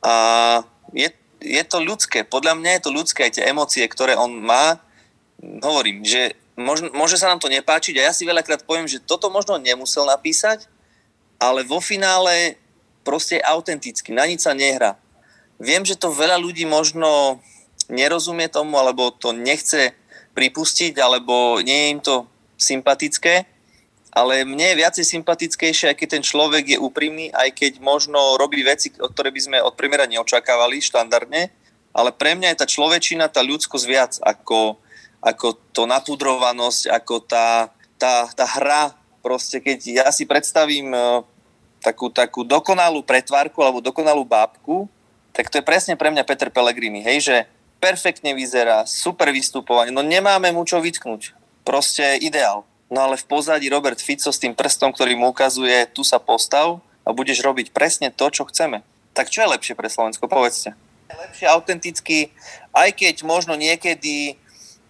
A 0.00 0.64
je 0.96 1.12
je 1.44 1.62
to 1.68 1.78
ľudské. 1.84 2.24
Podľa 2.24 2.56
mňa 2.56 2.70
je 2.80 2.82
to 2.88 2.90
ľudské 2.90 3.28
aj 3.28 3.38
tie 3.38 3.44
emócie, 3.52 3.84
ktoré 3.84 4.16
on 4.16 4.32
má. 4.40 4.80
Hovorím, 5.38 6.00
že 6.00 6.32
môže, 6.56 6.88
môže 6.96 7.20
sa 7.20 7.28
nám 7.28 7.44
to 7.44 7.52
nepáčiť 7.52 8.00
a 8.00 8.08
ja 8.08 8.12
si 8.16 8.24
veľakrát 8.24 8.64
poviem, 8.64 8.88
že 8.88 9.04
toto 9.04 9.28
možno 9.28 9.60
nemusel 9.60 10.08
napísať, 10.08 10.64
ale 11.36 11.60
vo 11.68 11.84
finále 11.84 12.56
proste 13.04 13.36
je 13.38 13.46
autentický, 13.46 14.16
na 14.16 14.24
nič 14.24 14.48
sa 14.48 14.56
nehrá. 14.56 14.96
Viem, 15.60 15.84
že 15.84 16.00
to 16.00 16.10
veľa 16.10 16.40
ľudí 16.40 16.64
možno 16.64 17.38
nerozumie 17.92 18.48
tomu, 18.48 18.80
alebo 18.80 19.12
to 19.12 19.36
nechce 19.36 19.92
pripustiť, 20.32 20.96
alebo 20.98 21.60
nie 21.60 21.76
je 21.76 21.92
im 21.92 22.00
to 22.00 22.16
sympatické, 22.56 23.44
ale 24.14 24.46
mne 24.46 24.62
je 24.72 24.80
viacej 24.80 25.04
sympatickejšie, 25.18 25.90
aj 25.90 25.98
keď 25.98 26.08
ten 26.16 26.24
človek 26.24 26.78
je 26.78 26.78
úprimný, 26.78 27.34
aj 27.34 27.50
keď 27.50 27.82
možno 27.82 28.38
robí 28.38 28.62
veci, 28.62 28.94
ktoré 28.94 29.34
by 29.34 29.40
sme 29.42 29.58
od 29.58 29.74
premiéra 29.74 30.06
neočakávali 30.06 30.78
štandardne, 30.78 31.50
ale 31.90 32.10
pre 32.14 32.38
mňa 32.38 32.54
je 32.54 32.60
tá 32.62 32.66
človečina, 32.70 33.26
tá 33.26 33.42
ľudskosť 33.42 33.86
viac 33.90 34.12
ako, 34.22 34.78
ako 35.18 35.46
to 35.74 35.82
napudrovanosť, 35.90 36.94
ako 36.94 37.26
tá, 37.26 37.74
tá, 37.98 38.30
tá 38.30 38.46
hra. 38.46 38.94
Proste 39.18 39.58
keď 39.58 39.78
ja 39.82 40.06
si 40.14 40.30
predstavím 40.30 40.94
e, 40.94 41.26
takú, 41.82 42.06
takú 42.14 42.46
dokonalú 42.46 43.02
pretvárku 43.02 43.66
alebo 43.66 43.82
dokonalú 43.82 44.22
bábku, 44.22 44.86
tak 45.34 45.50
to 45.50 45.58
je 45.58 45.66
presne 45.66 45.98
pre 45.98 46.14
mňa 46.14 46.22
Peter 46.22 46.54
Pellegrini, 46.54 47.02
hej, 47.02 47.18
že 47.18 47.36
perfektne 47.82 48.30
vyzerá, 48.38 48.86
super 48.86 49.34
vystupovanie, 49.34 49.90
no 49.90 50.06
nemáme 50.06 50.54
mu 50.54 50.62
čo 50.62 50.78
vytknúť. 50.78 51.34
Proste 51.66 52.20
ideál. 52.22 52.62
No 52.92 53.08
ale 53.08 53.16
v 53.16 53.24
pozadí 53.24 53.72
Robert 53.72 53.96
Fico 53.96 54.28
s 54.28 54.40
tým 54.40 54.52
prstom, 54.52 54.92
ktorý 54.92 55.16
mu 55.16 55.32
ukazuje, 55.32 55.88
tu 55.90 56.04
sa 56.04 56.20
postav 56.20 56.84
a 57.04 57.08
budeš 57.16 57.40
robiť 57.40 57.72
presne 57.72 58.12
to, 58.12 58.28
čo 58.28 58.44
chceme. 58.48 58.84
Tak 59.16 59.32
čo 59.32 59.44
je 59.44 59.52
lepšie 59.56 59.74
pre 59.78 59.88
Slovensko, 59.88 60.28
povedzte? 60.28 60.76
Lepšie 61.08 61.46
autenticky, 61.48 62.34
aj 62.74 62.92
keď 62.96 63.24
možno 63.24 63.54
niekedy 63.54 64.32
e, 64.32 64.34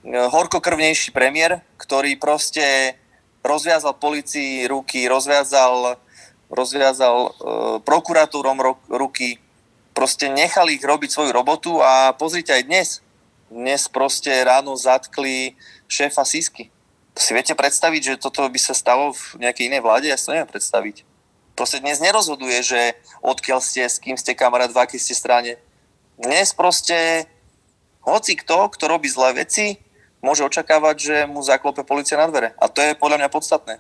horkokrvnejší 0.09 1.13
premiér, 1.13 1.61
ktorý 1.77 2.17
proste 2.17 2.97
rozviazal 3.45 3.95
policii 4.01 4.65
ruky, 4.67 5.05
rozviazal, 5.07 6.01
rozviazal 6.49 7.17
e, 7.19 7.31
prokuratúrom 7.85 8.59
ruky, 8.89 9.39
proste 9.95 10.27
nechali 10.33 10.81
ich 10.81 10.85
robiť 10.85 11.15
svoju 11.15 11.31
robotu 11.31 11.79
a 11.79 12.11
pozrite 12.17 12.51
aj 12.51 12.63
dnes. 12.67 12.89
Dnes 13.53 13.87
proste 13.87 14.33
ráno 14.43 14.75
zatkli 14.75 15.55
šéfa 15.87 16.27
Sisky. 16.27 16.74
Si 17.15 17.31
viete 17.31 17.55
predstaviť, 17.55 18.03
že 18.03 18.15
toto 18.19 18.43
by 18.47 18.59
sa 18.59 18.75
stalo 18.75 19.15
v 19.15 19.47
nejakej 19.47 19.71
inej 19.71 19.83
vláde? 19.87 20.07
Ja 20.11 20.19
si 20.19 20.27
to 20.27 20.35
neviem 20.35 20.51
predstaviť 20.51 21.15
proste 21.55 21.79
dnes 21.81 22.03
nerozhoduje, 22.03 22.59
že 22.61 22.81
odkiaľ 23.23 23.63
ste, 23.63 23.87
s 23.87 24.03
kým 24.03 24.19
ste 24.19 24.35
kamarát, 24.35 24.75
v 24.75 24.83
akej 24.83 25.01
ste 25.01 25.15
strane. 25.15 25.57
Dnes 26.19 26.51
proste 26.53 27.27
hoci 28.03 28.37
kto, 28.37 28.69
kto 28.75 28.85
robí 28.91 29.09
zlé 29.09 29.47
veci, 29.47 29.79
môže 30.21 30.45
očakávať, 30.45 30.97
že 30.99 31.17
mu 31.31 31.41
zaklope 31.41 31.87
policia 31.87 32.19
na 32.19 32.29
dvere. 32.29 32.53
A 32.59 32.67
to 32.69 32.83
je 32.83 32.99
podľa 32.99 33.25
mňa 33.25 33.31
podstatné. 33.33 33.75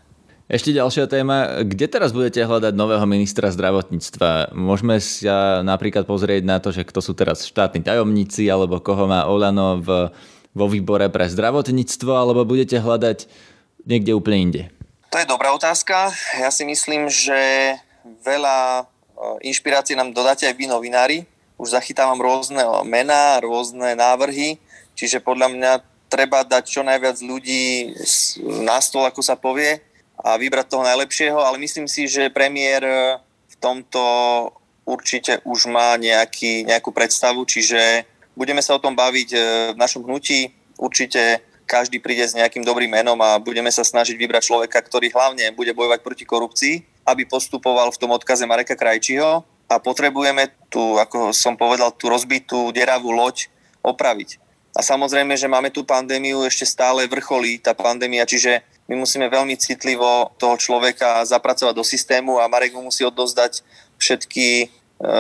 Ešte 0.45 0.77
ďalšia 0.77 1.09
téma. 1.09 1.65
Kde 1.65 1.89
teraz 1.89 2.13
budete 2.13 2.45
hľadať 2.45 2.77
nového 2.77 3.05
ministra 3.09 3.49
zdravotníctva? 3.49 4.53
Môžeme 4.53 5.01
sa 5.01 5.65
napríklad 5.65 6.05
pozrieť 6.05 6.45
na 6.45 6.61
to, 6.61 6.69
že 6.69 6.85
kto 6.85 7.01
sú 7.01 7.17
teraz 7.17 7.49
štátni 7.49 7.81
tajomníci, 7.81 8.45
alebo 8.53 8.77
koho 8.77 9.09
má 9.09 9.25
Olano 9.25 9.81
v, 9.81 10.13
vo 10.55 10.71
výbore 10.71 11.11
pre 11.11 11.27
zdravotníctvo, 11.27 12.11
alebo 12.15 12.47
budete 12.47 12.79
hľadať 12.79 13.27
niekde 13.85 14.15
úplne 14.15 14.39
inde? 14.39 14.63
To 15.11 15.19
je 15.19 15.31
dobrá 15.31 15.51
otázka. 15.55 16.11
Ja 16.39 16.51
si 16.51 16.67
myslím, 16.67 17.11
že 17.11 17.39
veľa 18.27 18.83
e, 18.83 18.83
inšpirácie 19.51 19.95
nám 19.95 20.15
dodáte 20.15 20.47
aj 20.47 20.55
vy 20.59 20.67
novinári. 20.67 21.19
Už 21.55 21.75
zachytávam 21.75 22.19
rôzne 22.19 22.63
mená, 22.83 23.39
rôzne 23.39 23.95
návrhy, 23.95 24.59
čiže 24.99 25.23
podľa 25.23 25.55
mňa 25.55 25.73
treba 26.11 26.43
dať 26.43 26.67
čo 26.67 26.83
najviac 26.83 27.19
ľudí 27.23 27.95
na 28.67 28.79
stôl, 28.83 29.07
ako 29.07 29.23
sa 29.23 29.39
povie, 29.39 29.79
a 30.19 30.39
vybrať 30.39 30.67
toho 30.71 30.87
najlepšieho, 30.87 31.39
ale 31.39 31.59
myslím 31.63 31.91
si, 31.91 32.07
že 32.07 32.31
premiér 32.31 32.83
e, 32.83 32.97
v 33.51 33.57
tomto 33.59 34.03
určite 34.87 35.41
už 35.47 35.71
má 35.71 35.97
nejaký, 35.97 36.67
nejakú 36.69 36.93
predstavu, 36.93 37.43
čiže 37.47 38.05
budeme 38.35 38.63
sa 38.63 38.77
o 38.77 38.83
tom 38.83 38.95
baviť 38.95 39.29
e, 39.35 39.39
v 39.75 39.79
našom 39.79 40.07
hnutí. 40.07 40.51
Určite 40.79 41.43
každý 41.65 41.99
príde 41.99 42.23
s 42.27 42.37
nejakým 42.37 42.63
dobrým 42.63 42.93
menom 42.93 43.17
a 43.25 43.41
budeme 43.41 43.73
sa 43.73 43.83
snažiť 43.83 44.15
vybrať 44.15 44.43
človeka, 44.53 44.79
ktorý 44.85 45.09
hlavne 45.11 45.49
bude 45.57 45.73
bojovať 45.73 46.01
proti 46.05 46.25
korupcii, 46.29 46.75
aby 47.09 47.25
postupoval 47.25 47.89
v 47.91 48.01
tom 48.01 48.13
odkaze 48.13 48.45
Mareka 48.45 48.77
Krajčího 48.77 49.43
a 49.71 49.75
potrebujeme 49.81 50.53
tu, 50.69 51.01
ako 51.01 51.33
som 51.33 51.57
povedal, 51.57 51.97
tú 51.97 52.13
rozbitú 52.13 52.69
deravú 52.71 53.11
loď 53.17 53.49
opraviť. 53.81 54.45
A 54.75 54.83
samozrejme, 54.83 55.39
že 55.39 55.49
máme 55.49 55.71
tú 55.71 55.87
pandémiu, 55.87 56.43
ešte 56.43 56.67
stále 56.67 57.07
vrcholí 57.07 57.63
tá 57.63 57.73
pandémia, 57.73 58.27
čiže 58.27 58.61
my 58.91 59.01
musíme 59.01 59.31
veľmi 59.31 59.57
citlivo 59.57 60.35
toho 60.37 60.59
človeka 60.61 61.25
zapracovať 61.25 61.73
do 61.73 61.87
systému 61.87 62.37
a 62.43 62.51
Marek 62.51 62.77
mu 62.77 62.91
musí 62.91 63.07
odozdať 63.07 63.65
všetky 63.97 64.69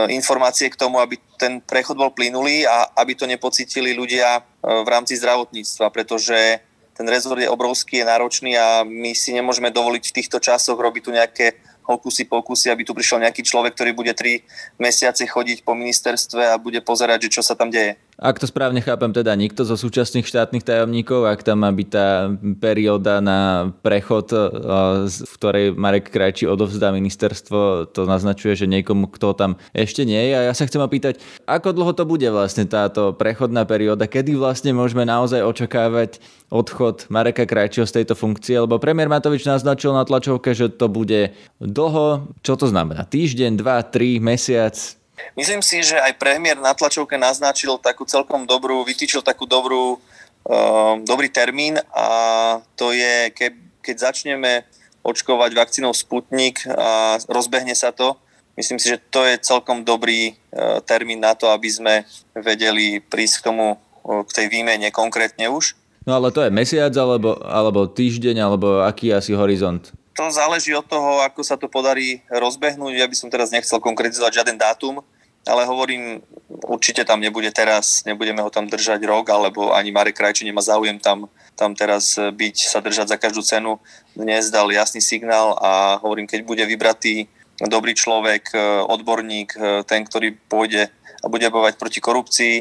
informácie 0.08 0.70
k 0.70 0.78
tomu, 0.78 1.02
aby 1.02 1.18
ten 1.34 1.58
prechod 1.58 1.98
bol 1.98 2.14
plynulý 2.14 2.62
a 2.64 2.94
aby 3.02 3.18
to 3.18 3.26
nepocítili 3.26 3.92
ľudia 3.92 4.38
e, 4.38 4.40
v 4.64 4.88
rámci 4.88 5.18
zdravotníctva, 5.18 5.90
pretože 5.90 6.62
ten 6.94 7.06
rezort 7.10 7.42
je 7.42 7.50
obrovský, 7.50 8.00
je 8.00 8.06
náročný 8.06 8.54
a 8.54 8.86
my 8.86 9.10
si 9.18 9.34
nemôžeme 9.34 9.74
dovoliť 9.74 10.02
v 10.06 10.16
týchto 10.22 10.38
časoch 10.38 10.78
robiť 10.78 11.02
tu 11.02 11.10
nejaké 11.10 11.58
hokusy 11.84 12.30
pokusy, 12.30 12.70
aby 12.70 12.86
tu 12.86 12.96
prišiel 12.96 13.20
nejaký 13.20 13.44
človek, 13.44 13.76
ktorý 13.76 13.92
bude 13.92 14.14
3 14.14 14.80
mesiace 14.80 15.26
chodiť 15.26 15.66
po 15.66 15.76
ministerstve 15.76 16.54
a 16.54 16.56
bude 16.56 16.80
pozerať, 16.80 17.28
že 17.28 17.40
čo 17.40 17.42
sa 17.44 17.58
tam 17.58 17.68
deje. 17.68 17.98
Ak 18.14 18.38
to 18.38 18.46
správne 18.46 18.78
chápem, 18.78 19.10
teda 19.10 19.34
nikto 19.34 19.66
zo 19.66 19.74
súčasných 19.74 20.22
štátnych 20.22 20.62
tajomníkov, 20.62 21.26
ak 21.26 21.42
tam 21.42 21.66
má 21.66 21.70
byť 21.74 21.88
tá 21.90 22.30
perióda 22.62 23.18
na 23.18 23.70
prechod, 23.82 24.30
v 25.10 25.34
ktorej 25.34 25.74
Marek 25.74 26.14
Krajčí 26.14 26.46
odovzdá 26.46 26.94
ministerstvo, 26.94 27.90
to 27.90 28.06
naznačuje, 28.06 28.54
že 28.54 28.70
niekomu, 28.70 29.10
kto 29.10 29.34
tam 29.34 29.58
ešte 29.74 30.06
nie 30.06 30.30
je. 30.30 30.34
A 30.38 30.46
ja 30.46 30.54
sa 30.54 30.62
chcem 30.62 30.78
opýtať, 30.78 31.18
ako 31.42 31.74
dlho 31.74 31.92
to 31.92 32.06
bude 32.06 32.26
vlastne 32.30 32.70
táto 32.70 33.10
prechodná 33.18 33.66
perióda, 33.66 34.06
kedy 34.06 34.38
vlastne 34.38 34.70
môžeme 34.70 35.02
naozaj 35.02 35.42
očakávať 35.42 36.22
odchod 36.54 37.10
Mareka 37.10 37.50
Krajčího 37.50 37.82
z 37.82 37.98
tejto 37.98 38.14
funkcie, 38.14 38.54
lebo 38.62 38.78
premiér 38.78 39.10
Matovič 39.10 39.42
naznačil 39.42 39.90
na 39.90 40.06
tlačovke, 40.06 40.54
že 40.54 40.70
to 40.70 40.86
bude 40.86 41.34
dlho. 41.58 42.30
Čo 42.46 42.54
to 42.54 42.70
znamená? 42.70 43.02
Týždeň, 43.10 43.58
dva, 43.58 43.82
tri, 43.82 44.22
mesiac? 44.22 44.78
Myslím 45.38 45.62
si, 45.62 45.82
že 45.82 45.98
aj 45.98 46.18
premiér 46.18 46.58
na 46.58 46.74
tlačovke 46.74 47.14
naznačil 47.14 47.78
takú 47.78 48.06
celkom 48.06 48.46
dobrú, 48.46 48.82
vytýčil 48.82 49.22
takú 49.22 49.46
dobrú, 49.46 49.98
uh, 49.98 50.94
dobrý 51.02 51.30
termín 51.30 51.78
a 51.94 52.06
to 52.74 52.90
je, 52.90 53.30
ke, 53.30 53.54
keď 53.82 54.10
začneme 54.10 54.66
očkovať 55.06 55.50
vakcínou 55.54 55.94
Sputnik 55.94 56.66
a 56.66 57.18
rozbehne 57.30 57.74
sa 57.78 57.94
to, 57.94 58.18
myslím 58.58 58.78
si, 58.82 58.90
že 58.90 58.98
to 59.10 59.22
je 59.26 59.38
celkom 59.42 59.86
dobrý 59.86 60.34
uh, 60.34 60.82
termín 60.82 61.22
na 61.22 61.38
to, 61.38 61.50
aby 61.50 61.70
sme 61.70 61.94
vedeli 62.34 62.98
prísť 62.98 63.34
k 63.42 63.46
tomu, 63.50 63.66
k 64.04 64.30
tej 64.34 64.46
výmene 64.50 64.90
konkrétne 64.90 65.48
už. 65.48 65.78
No 66.04 66.20
ale 66.20 66.28
to 66.34 66.44
je 66.44 66.52
mesiac 66.52 66.92
alebo, 66.92 67.40
alebo 67.40 67.88
týždeň, 67.88 68.36
alebo 68.44 68.84
aký 68.84 69.08
asi 69.16 69.32
horizont? 69.32 69.88
To 70.14 70.30
záleží 70.30 70.70
od 70.74 70.86
toho, 70.86 71.26
ako 71.26 71.42
sa 71.42 71.58
to 71.58 71.66
podarí 71.66 72.22
rozbehnúť. 72.30 72.94
Ja 72.94 73.10
by 73.10 73.16
som 73.18 73.34
teraz 73.34 73.50
nechcel 73.50 73.82
konkretizovať 73.82 74.42
žiaden 74.42 74.54
dátum, 74.54 75.02
ale 75.42 75.66
hovorím, 75.66 76.22
určite 76.70 77.02
tam 77.02 77.18
nebude 77.18 77.50
teraz, 77.50 78.06
nebudeme 78.06 78.38
ho 78.38 78.46
tam 78.46 78.70
držať 78.70 79.02
rok, 79.10 79.26
alebo 79.34 79.74
ani 79.74 79.90
Marek 79.90 80.16
Krajči 80.16 80.46
nemá 80.46 80.62
záujem 80.62 81.02
tam, 81.02 81.26
tam 81.58 81.74
teraz 81.74 82.14
byť, 82.14 82.56
sa 82.62 82.78
držať 82.78 83.10
za 83.10 83.18
každú 83.18 83.42
cenu. 83.42 83.82
Dnes 84.14 84.54
dal 84.54 84.70
jasný 84.70 85.02
signál 85.02 85.58
a 85.58 85.98
hovorím, 85.98 86.30
keď 86.30 86.40
bude 86.46 86.62
vybratý 86.62 87.26
dobrý 87.58 87.98
človek, 87.98 88.54
odborník, 88.86 89.58
ten, 89.90 90.06
ktorý 90.06 90.38
pôjde 90.46 90.94
a 90.94 91.26
bude 91.26 91.44
bojovať 91.50 91.74
proti 91.74 91.98
korupcii, 91.98 92.54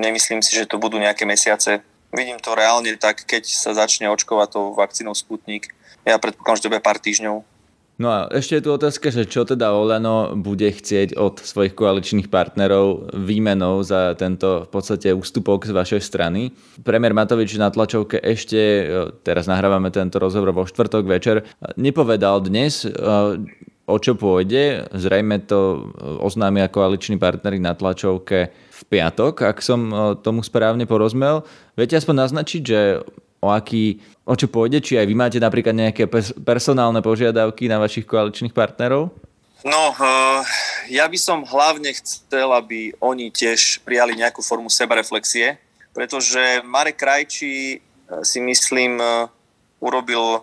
nemyslím 0.00 0.40
si, 0.40 0.56
že 0.56 0.64
to 0.64 0.80
budú 0.80 0.96
nejaké 0.96 1.28
mesiace. 1.28 1.84
Vidím 2.10 2.42
to 2.42 2.58
reálne 2.58 2.90
tak, 2.98 3.22
keď 3.22 3.46
sa 3.46 3.70
začne 3.70 4.10
očkovať 4.10 4.48
tou 4.50 4.64
vakcínou 4.74 5.14
Sputnik, 5.14 5.70
ja 6.02 6.16
predpokladám, 6.16 6.56
že 6.58 6.64
to 6.64 6.72
bude 6.72 6.82
pár 6.82 6.98
týždňov. 6.98 7.44
No 8.00 8.08
a 8.08 8.32
ešte 8.32 8.56
je 8.56 8.64
tu 8.64 8.72
otázka, 8.72 9.12
že 9.12 9.28
čo 9.28 9.44
teda 9.44 9.76
Olano 9.76 10.32
bude 10.32 10.72
chcieť 10.72 11.20
od 11.20 11.36
svojich 11.44 11.76
koaličných 11.76 12.32
partnerov 12.32 13.12
výmenou 13.12 13.84
za 13.84 14.16
tento 14.16 14.64
v 14.64 14.68
podstate 14.72 15.12
ústupok 15.12 15.68
z 15.68 15.76
vašej 15.76 16.00
strany. 16.00 16.48
Premiér 16.80 17.12
Matovič 17.12 17.60
na 17.60 17.68
tlačovke 17.68 18.16
ešte, 18.16 18.56
e, 18.56 18.84
teraz 19.20 19.44
nahrávame 19.44 19.92
tento 19.92 20.16
rozhovor 20.16 20.56
vo 20.56 20.64
štvrtok 20.64 21.04
večer, 21.04 21.44
nepovedal 21.76 22.40
dnes, 22.40 22.88
e, 22.88 22.90
o 23.90 23.98
čo 23.98 24.14
pôjde. 24.14 24.86
Zrejme 24.94 25.42
to 25.44 25.58
e, 25.58 25.78
oznámia 26.22 26.70
koaliční 26.70 27.18
partnery 27.18 27.58
na 27.58 27.74
tlačovke 27.74 28.54
v 28.54 28.82
piatok, 28.86 29.50
ak 29.50 29.58
som 29.60 30.14
tomu 30.24 30.40
správne 30.40 30.86
porozmel. 30.86 31.42
Viete 31.74 31.98
aspoň 31.98 32.24
naznačiť, 32.24 32.62
že 32.62 33.02
o 33.42 33.50
aký, 33.50 34.00
o 34.24 34.32
čo 34.38 34.48
pôjde? 34.48 34.80
Či 34.80 34.96
aj 35.02 35.06
vy 35.10 35.14
máte 35.18 35.38
napríklad 35.42 35.76
nejaké 35.76 36.08
personálne 36.46 37.04
požiadavky 37.04 37.68
na 37.68 37.76
vašich 37.76 38.08
koaličných 38.08 38.56
partnerov? 38.56 39.12
No, 39.60 39.82
uh, 39.92 40.40
ja 40.88 41.04
by 41.04 41.18
som 41.20 41.44
hlavne 41.44 41.92
chcel, 41.92 42.48
aby 42.56 42.96
oni 42.96 43.28
tiež 43.28 43.84
prijali 43.84 44.16
nejakú 44.16 44.40
formu 44.40 44.72
sebareflexie, 44.72 45.60
pretože 45.92 46.64
Marek 46.64 46.96
Krajčí 46.96 47.84
si 48.24 48.38
myslím 48.42 48.98
urobil, 49.78 50.42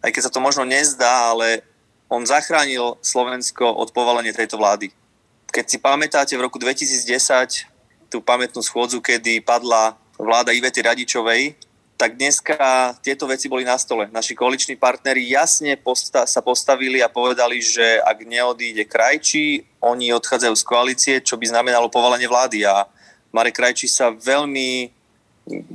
aj 0.00 0.10
keď 0.12 0.22
sa 0.28 0.32
to 0.32 0.40
možno 0.40 0.62
nezdá, 0.64 1.32
ale 1.34 1.64
on 2.10 2.26
zachránil 2.26 2.98
Slovensko 2.98 3.70
od 3.70 3.94
povalenia 3.94 4.34
tejto 4.34 4.58
vlády. 4.58 4.90
Keď 5.54 5.64
si 5.66 5.78
pamätáte 5.78 6.34
v 6.34 6.44
roku 6.44 6.58
2010 6.58 7.70
tú 8.10 8.18
pamätnú 8.18 8.58
schôdzu, 8.58 8.98
kedy 8.98 9.38
padla 9.46 9.94
vláda 10.18 10.50
Ivety 10.50 10.82
Radičovej, 10.82 11.54
tak 11.94 12.16
dneska 12.16 12.56
tieto 13.04 13.28
veci 13.28 13.46
boli 13.46 13.62
na 13.62 13.76
stole. 13.78 14.08
Naši 14.08 14.34
koaliční 14.34 14.74
partneri 14.74 15.30
jasne 15.30 15.76
posta- 15.76 16.26
sa 16.26 16.40
postavili 16.40 16.98
a 17.04 17.12
povedali, 17.12 17.60
že 17.60 18.00
ak 18.00 18.24
neodíde 18.24 18.88
Krajčí, 18.88 19.68
oni 19.84 20.10
odchádzajú 20.16 20.54
z 20.56 20.64
koalície, 20.64 21.14
čo 21.20 21.36
by 21.36 21.46
znamenalo 21.46 21.92
povalenie 21.92 22.24
vlády. 22.24 22.64
A 22.64 22.88
Marek 23.30 23.60
Krajčí 23.60 23.84
sa 23.84 24.10
veľmi, 24.10 24.88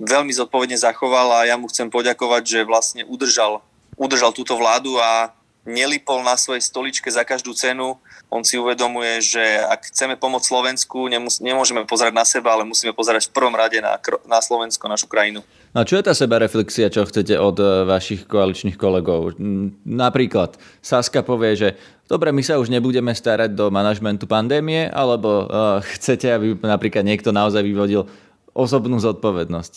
veľmi 0.02 0.34
zodpovedne 0.34 0.76
zachoval 0.76 1.30
a 1.32 1.48
ja 1.48 1.56
mu 1.62 1.70
chcem 1.70 1.88
poďakovať, 1.94 2.44
že 2.44 2.60
vlastne 2.66 3.02
udržal, 3.06 3.62
udržal 3.94 4.34
túto 4.34 4.58
vládu 4.58 4.98
a 4.98 5.30
nelipol 5.66 6.22
na 6.22 6.38
svojej 6.38 6.62
stoličke 6.62 7.10
za 7.10 7.26
každú 7.26 7.58
cenu. 7.58 7.98
On 8.30 8.46
si 8.46 8.56
uvedomuje, 8.58 9.22
že 9.22 9.42
ak 9.42 9.90
chceme 9.90 10.14
pomôcť 10.14 10.46
Slovensku, 10.46 11.10
nemus- 11.10 11.42
nemôžeme 11.42 11.84
pozerať 11.90 12.14
na 12.14 12.26
seba, 12.26 12.54
ale 12.54 12.66
musíme 12.66 12.94
pozerať 12.94 13.30
v 13.30 13.34
prvom 13.34 13.54
rade 13.58 13.82
na, 13.82 13.98
na 14.30 14.40
Slovensko, 14.40 14.86
našu 14.86 15.10
krajinu. 15.10 15.42
No 15.74 15.82
a 15.82 15.88
čo 15.90 15.98
je 15.98 16.06
tá 16.06 16.14
sebareflexia, 16.14 16.94
čo 16.94 17.04
chcete 17.10 17.36
od 17.36 17.58
e, 17.58 17.66
vašich 17.90 18.30
koaličných 18.30 18.78
kolegov? 18.78 19.36
Napríklad 19.84 20.56
Saska 20.80 21.26
povie, 21.26 21.58
že 21.58 21.70
dobre, 22.06 22.30
my 22.30 22.46
sa 22.46 22.62
už 22.62 22.70
nebudeme 22.70 23.12
starať 23.12 23.58
do 23.58 23.74
manažmentu 23.74 24.30
pandémie, 24.30 24.86
alebo 24.94 25.50
uh, 25.50 25.82
chcete, 25.98 26.30
aby 26.30 26.54
napríklad 26.62 27.02
niekto 27.02 27.34
naozaj 27.34 27.66
vyvodil 27.66 28.06
osobnú 28.54 29.02
zodpovednosť? 29.02 29.74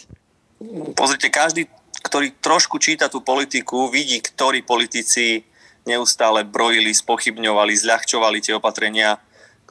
Pozrite, 0.94 1.32
každý, 1.32 1.66
ktorý 2.04 2.34
trošku 2.38 2.78
číta 2.78 3.10
tú 3.10 3.24
politiku, 3.24 3.90
vidí, 3.90 4.22
ktorí 4.22 4.62
politici 4.62 5.42
neustále 5.88 6.44
brojili, 6.44 6.92
spochybňovali, 6.92 7.72
zľahčovali 7.72 8.44
tie 8.44 8.52
opatrenia, 8.52 9.16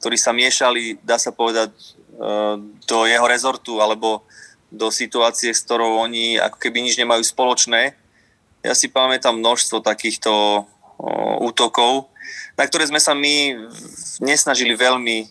ktorí 0.01 0.17
sa 0.17 0.34
miešali, 0.34 0.97
dá 1.06 1.21
sa 1.21 1.30
povedať, 1.30 1.69
e, 1.77 1.86
do 2.89 2.97
jeho 3.06 3.25
rezortu 3.30 3.77
alebo 3.77 4.25
do 4.73 4.89
situácie, 4.89 5.53
s 5.53 5.63
ktorou 5.63 6.01
oni 6.01 6.41
ako 6.41 6.58
keby 6.58 6.84
nič 6.84 6.97
nemajú 6.97 7.23
spoločné. 7.23 7.95
Ja 8.65 8.73
si 8.75 8.91
pamätám 8.91 9.38
množstvo 9.38 9.80
takýchto 9.80 10.65
útokov, 11.39 12.10
na 12.58 12.65
ktoré 12.65 12.89
sme 12.89 12.97
sa 12.97 13.13
my 13.13 13.53
nesnažili 14.19 14.73
veľmi 14.73 15.30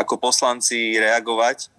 ako 0.00 0.18
poslanci 0.18 0.96
reagovať, 0.98 1.70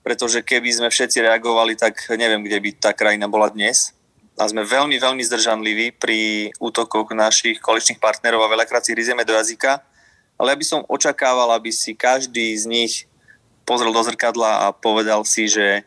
pretože 0.00 0.40
keby 0.40 0.70
sme 0.72 0.88
všetci 0.88 1.20
reagovali, 1.20 1.76
tak 1.76 1.98
neviem, 2.16 2.40
kde 2.40 2.58
by 2.62 2.70
tá 2.78 2.90
krajina 2.96 3.28
bola 3.28 3.52
dnes 3.52 3.92
a 4.38 4.46
sme 4.46 4.62
veľmi, 4.62 4.96
veľmi 5.02 5.22
zdržanliví 5.26 5.98
pri 5.98 6.50
útokoch 6.62 7.10
našich 7.10 7.58
koaličných 7.58 7.98
partnerov 7.98 8.46
a 8.46 8.52
veľakrát 8.54 8.86
si 8.86 8.94
rizieme 8.94 9.26
do 9.26 9.34
jazyka, 9.34 9.82
ale 10.38 10.54
ja 10.54 10.56
by 10.56 10.66
som 10.66 10.86
očakával, 10.86 11.50
aby 11.58 11.74
si 11.74 11.98
každý 11.98 12.54
z 12.54 12.64
nich 12.70 12.94
pozrel 13.66 13.90
do 13.90 13.98
zrkadla 13.98 14.64
a 14.64 14.66
povedal 14.70 15.26
si, 15.26 15.50
že 15.50 15.82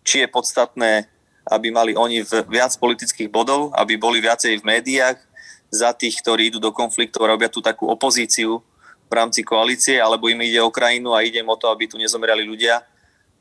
či 0.00 0.24
je 0.24 0.28
podstatné, 0.32 1.06
aby 1.44 1.68
mali 1.68 1.92
oni 1.92 2.24
viac 2.48 2.72
politických 2.80 3.28
bodov, 3.28 3.76
aby 3.76 4.00
boli 4.00 4.24
viacej 4.24 4.64
v 4.64 4.66
médiách 4.66 5.20
za 5.68 5.92
tých, 5.92 6.18
ktorí 6.24 6.50
idú 6.50 6.58
do 6.58 6.72
konfliktu 6.72 7.20
a 7.20 7.30
robia 7.30 7.52
tú 7.52 7.60
takú 7.60 7.86
opozíciu 7.86 8.64
v 9.06 9.12
rámci 9.12 9.44
koalície, 9.44 10.00
alebo 10.00 10.32
im 10.32 10.40
ide 10.40 10.58
o 10.64 10.72
krajinu 10.72 11.12
a 11.12 11.20
ide 11.20 11.44
o 11.44 11.56
to, 11.60 11.68
aby 11.68 11.84
tu 11.84 12.00
nezomreli 12.00 12.42
ľudia, 12.48 12.80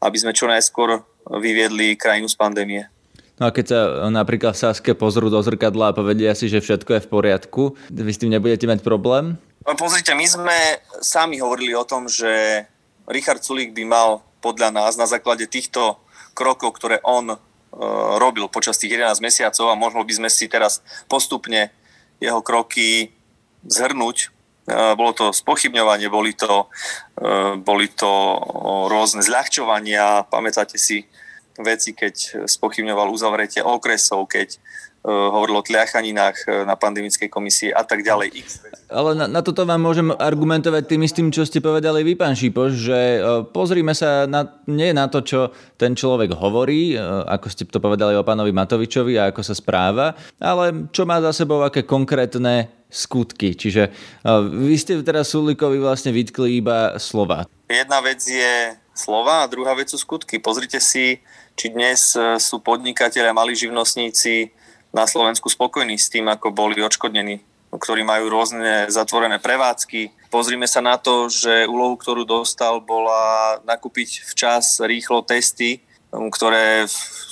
aby 0.04 0.18
sme 0.20 0.36
čo 0.36 0.46
najskôr 0.46 1.00
vyviedli 1.40 1.96
krajinu 1.96 2.28
z 2.28 2.36
pandémie. 2.36 2.99
No 3.40 3.48
a 3.48 3.56
keď 3.56 3.66
sa 3.72 3.80
napríklad 4.12 4.52
v 4.52 4.62
Saske 4.68 4.92
pozrú 4.92 5.32
do 5.32 5.40
zrkadla 5.40 5.92
a 5.92 5.96
povedia 5.96 6.36
si, 6.36 6.52
že 6.52 6.60
všetko 6.60 7.00
je 7.00 7.04
v 7.08 7.12
poriadku, 7.12 7.64
vy 7.88 8.12
s 8.12 8.20
tým 8.20 8.36
nebudete 8.36 8.68
mať 8.68 8.84
problém? 8.84 9.40
No, 9.64 9.80
pozrite, 9.80 10.12
my 10.12 10.28
sme 10.28 10.58
sami 11.00 11.40
hovorili 11.40 11.72
o 11.72 11.88
tom, 11.88 12.12
že 12.12 12.64
Richard 13.08 13.40
Sulík 13.40 13.72
by 13.72 13.84
mal 13.88 14.10
podľa 14.44 14.76
nás 14.76 15.00
na 15.00 15.08
základe 15.08 15.48
týchto 15.48 16.04
krokov, 16.36 16.76
ktoré 16.80 17.00
on 17.04 17.32
e, 17.32 17.38
robil 18.20 18.48
počas 18.52 18.80
tých 18.80 19.00
11 19.00 19.20
mesiacov 19.24 19.72
a 19.72 19.80
možno 19.80 20.04
by 20.04 20.14
sme 20.16 20.30
si 20.32 20.52
teraz 20.52 20.84
postupne 21.12 21.72
jeho 22.20 22.40
kroky 22.44 23.12
zhrnúť. 23.68 24.18
E, 24.20 24.28
bolo 24.96 25.12
to 25.12 25.32
spochybňovanie, 25.32 26.08
boli 26.12 26.36
to, 26.36 26.72
e, 27.20 27.60
boli 27.60 27.88
to 27.92 28.12
rôzne 28.88 29.24
zľahčovania, 29.24 30.28
pamätáte 30.28 30.80
si 30.80 31.04
veci, 31.62 31.92
keď 31.92 32.48
spochybňoval 32.48 33.12
uzavretie 33.12 33.60
okresov, 33.60 34.32
keď 34.32 34.56
uh, 34.56 35.32
hovoril 35.36 35.60
o 35.60 35.66
tliachaninách 35.66 36.38
uh, 36.48 36.52
na 36.64 36.80
pandemickej 36.80 37.28
komisii 37.28 37.76
a 37.76 37.84
tak 37.84 38.04
ďalej. 38.04 38.44
Ale 38.90 39.14
na, 39.14 39.28
na 39.28 39.42
toto 39.44 39.68
vám 39.68 39.84
môžem 39.84 40.10
argumentovať 40.16 40.84
tým 40.88 41.02
istým, 41.04 41.28
čo 41.30 41.44
ste 41.44 41.60
povedali 41.60 42.02
vy, 42.02 42.16
pán 42.16 42.34
Šipoš, 42.34 42.72
že 42.76 43.00
uh, 43.20 43.44
pozrime 43.44 43.92
sa 43.92 44.24
na, 44.26 44.48
nie 44.72 44.96
na 44.96 45.12
to, 45.12 45.20
čo 45.20 45.52
ten 45.76 45.96
človek 45.96 46.32
hovorí, 46.36 46.96
ako 47.28 47.48
ste 47.52 47.68
to 47.68 47.84
povedali 47.84 48.16
o 48.16 48.24
pánovi 48.24 48.52
Matovičovi 48.56 49.20
a 49.20 49.32
ako 49.32 49.42
sa 49.44 49.56
správa, 49.56 50.16
ale 50.40 50.92
čo 50.96 51.04
má 51.08 51.20
za 51.24 51.32
sebou 51.36 51.64
aké 51.64 51.84
konkrétne 51.84 52.72
skutky. 52.90 53.54
Čiže 53.54 53.94
vy 54.50 54.76
ste 54.76 55.00
teraz 55.06 55.30
Sulikovi 55.30 55.78
vlastne 55.78 56.10
vytkli 56.10 56.58
iba 56.58 56.98
slova. 56.98 57.46
Jedna 57.70 58.02
vec 58.02 58.18
je 58.26 58.74
slova 58.98 59.46
a 59.46 59.50
druhá 59.50 59.78
vec 59.78 59.94
sú 59.94 60.02
skutky. 60.02 60.42
Pozrite 60.42 60.82
si 60.82 61.22
či 61.60 61.76
dnes 61.76 62.16
e, 62.16 62.40
sú 62.40 62.64
podnikatelia, 62.64 63.36
mali 63.36 63.52
živnostníci 63.52 64.56
na 64.96 65.04
Slovensku 65.04 65.52
spokojní 65.52 66.00
s 66.00 66.08
tým, 66.08 66.32
ako 66.32 66.56
boli 66.56 66.80
odškodnení, 66.80 67.44
ktorí 67.76 68.08
majú 68.08 68.32
rôzne 68.32 68.88
zatvorené 68.88 69.44
prevádzky. 69.44 70.32
Pozrime 70.32 70.72
sa 70.72 70.80
na 70.80 70.96
to, 70.96 71.28
že 71.28 71.68
úlohu, 71.68 72.00
ktorú 72.00 72.24
dostal, 72.24 72.80
bola 72.80 73.60
nakúpiť 73.68 74.24
včas 74.32 74.80
rýchlo 74.80 75.20
testy, 75.28 75.84
ktoré 76.10 76.88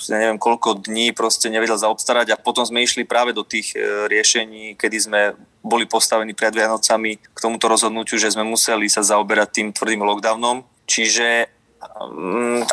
ja 0.06 0.16
neviem 0.22 0.38
koľko 0.38 0.86
dní 0.86 1.10
proste 1.10 1.50
nevedel 1.50 1.74
zaobstarať 1.74 2.30
a 2.30 2.40
potom 2.40 2.62
sme 2.62 2.84
išli 2.84 3.08
práve 3.08 3.32
do 3.32 3.42
tých 3.42 3.72
e, 3.74 4.06
riešení, 4.12 4.76
kedy 4.76 4.96
sme 5.00 5.20
boli 5.64 5.88
postavení 5.88 6.36
pred 6.36 6.52
Vianocami 6.52 7.16
k 7.16 7.38
tomuto 7.40 7.66
rozhodnutiu, 7.66 8.20
že 8.20 8.30
sme 8.30 8.44
museli 8.44 8.92
sa 8.92 9.00
zaoberať 9.00 9.48
tým 9.50 9.68
tvrdým 9.72 10.04
lockdownom. 10.04 10.62
Čiže 10.88 11.57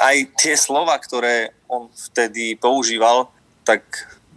aj 0.01 0.17
tie 0.37 0.55
slova, 0.57 0.97
ktoré 0.97 1.53
on 1.69 1.89
vtedy 1.93 2.57
používal, 2.57 3.29
tak 3.65 3.85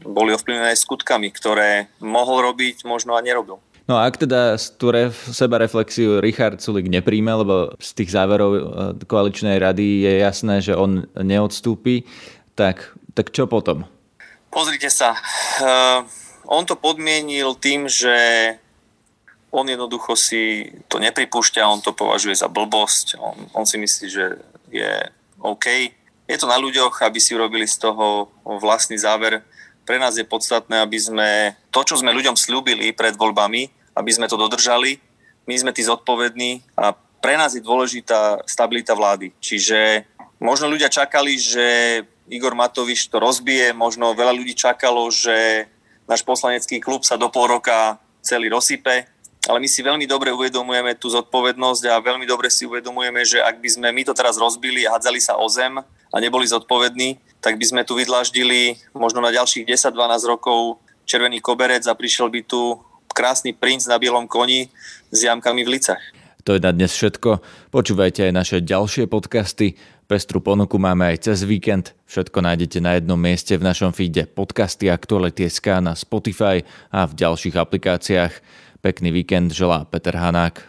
boli 0.05 0.33
ovplyvnené 0.33 0.77
skutkami, 0.77 1.33
ktoré 1.35 1.91
mohol 1.99 2.53
robiť, 2.53 2.87
možno 2.87 3.19
a 3.19 3.25
nerobil. 3.25 3.59
No 3.89 3.97
a 3.97 4.05
ak 4.05 4.21
teda 4.21 4.61
tú 4.77 4.93
ref, 4.93 5.17
sebareflexiu 5.33 6.21
Richard 6.21 6.61
Sulik 6.61 6.93
nepríjme, 6.93 7.33
lebo 7.33 7.73
z 7.81 7.91
tých 7.97 8.13
záverov 8.13 8.51
e, 8.53 8.61
koaličnej 9.09 9.57
rady 9.57 10.05
je 10.05 10.13
jasné, 10.21 10.61
že 10.61 10.77
on 10.77 11.09
neodstúpi, 11.17 12.05
tak, 12.53 12.93
tak 13.17 13.33
čo 13.33 13.49
potom? 13.49 13.89
Pozrite 14.53 14.93
sa, 14.93 15.17
uh, 15.61 16.05
on 16.49 16.65
to 16.65 16.77
podmienil 16.77 17.57
tým, 17.61 17.85
že 17.85 18.17
on 19.53 19.65
jednoducho 19.69 20.17
si 20.17 20.69
to 20.89 21.01
nepripúšťa, 21.01 21.69
on 21.69 21.81
to 21.81 21.97
považuje 21.97 22.37
za 22.37 22.49
blbosť, 22.49 23.17
on, 23.21 23.37
on 23.57 23.65
si 23.65 23.81
myslí, 23.81 24.07
že 24.09 24.25
je 24.73 24.93
OK. 25.41 25.67
Je 26.29 26.37
to 26.37 26.47
na 26.51 26.61
ľuďoch, 26.61 27.01
aby 27.05 27.17
si 27.17 27.33
urobili 27.33 27.65
z 27.65 27.81
toho 27.81 28.29
vlastný 28.45 29.01
záver. 29.01 29.41
Pre 29.89 29.97
nás 29.97 30.21
je 30.21 30.29
podstatné, 30.29 30.85
aby 30.85 30.99
sme 31.01 31.57
to, 31.73 31.81
čo 31.81 31.97
sme 31.97 32.13
ľuďom 32.13 32.37
slúbili 32.37 32.93
pred 32.93 33.17
voľbami, 33.17 33.95
aby 33.97 34.11
sme 34.13 34.29
to 34.29 34.37
dodržali. 34.37 35.01
My 35.49 35.57
sme 35.57 35.73
tí 35.73 35.81
zodpovední 35.81 36.77
a 36.77 36.93
pre 37.25 37.41
nás 37.41 37.57
je 37.57 37.65
dôležitá 37.65 38.45
stabilita 38.45 38.93
vlády. 38.93 39.33
Čiže 39.41 40.05
možno 40.39 40.69
ľudia 40.69 40.93
čakali, 40.93 41.41
že 41.41 41.67
Igor 42.29 42.53
Matovič 42.53 43.09
to 43.09 43.17
rozbije, 43.17 43.73
možno 43.73 44.13
veľa 44.13 44.37
ľudí 44.37 44.53
čakalo, 44.53 45.09
že 45.09 45.65
náš 46.05 46.21
poslanecký 46.21 46.79
klub 46.79 47.09
sa 47.09 47.17
do 47.17 47.33
pol 47.33 47.49
roka 47.49 47.97
celý 48.21 48.53
rozsype 48.53 49.09
ale 49.49 49.65
my 49.65 49.69
si 49.69 49.81
veľmi 49.81 50.05
dobre 50.05 50.29
uvedomujeme 50.29 50.93
tú 51.01 51.09
zodpovednosť 51.09 51.89
a 51.89 52.05
veľmi 52.05 52.29
dobre 52.29 52.53
si 52.53 52.69
uvedomujeme, 52.69 53.25
že 53.25 53.41
ak 53.41 53.65
by 53.65 53.69
sme 53.73 53.89
my 53.89 54.03
to 54.05 54.13
teraz 54.13 54.37
rozbili 54.37 54.85
a 54.85 55.01
hadzali 55.01 55.19
sa 55.19 55.41
o 55.41 55.49
zem 55.49 55.81
a 55.81 56.17
neboli 56.21 56.45
zodpovední, 56.45 57.17
tak 57.41 57.57
by 57.57 57.65
sme 57.65 57.81
tu 57.89 57.97
vydlaždili 57.97 58.77
možno 58.93 59.25
na 59.25 59.33
ďalších 59.33 59.65
10-12 59.65 59.97
rokov 60.29 60.85
červený 61.09 61.41
koberec 61.41 61.89
a 61.89 61.97
prišiel 61.97 62.29
by 62.29 62.45
tu 62.45 62.77
krásny 63.09 63.57
princ 63.57 63.89
na 63.89 63.97
bielom 63.97 64.29
koni 64.29 64.69
s 65.09 65.19
jamkami 65.25 65.65
v 65.65 65.81
licách. 65.81 66.03
To 66.47 66.57
je 66.57 66.63
na 66.63 66.73
dnes 66.73 66.93
všetko. 66.93 67.41
Počúvajte 67.73 68.29
aj 68.29 68.33
naše 68.33 68.59
ďalšie 68.65 69.05
podcasty. 69.09 69.77
Pestru 70.09 70.41
ponuku 70.41 70.81
máme 70.81 71.05
aj 71.13 71.29
cez 71.29 71.45
víkend. 71.45 71.93
Všetko 72.09 72.41
nájdete 72.41 72.81
na 72.81 72.97
jednom 72.97 73.21
mieste 73.21 73.53
v 73.61 73.67
našom 73.69 73.93
feede 73.93 74.25
podcasty 74.25 74.89
Aktuality.sk 74.89 75.85
na 75.85 75.93
Spotify 75.93 76.65
a 76.89 77.05
v 77.05 77.13
ďalších 77.13 77.53
aplikáciách. 77.53 78.33
Pekný 78.81 79.11
víkend 79.11 79.51
želá 79.51 79.85
Peter 79.85 80.17
Hanák. 80.17 80.63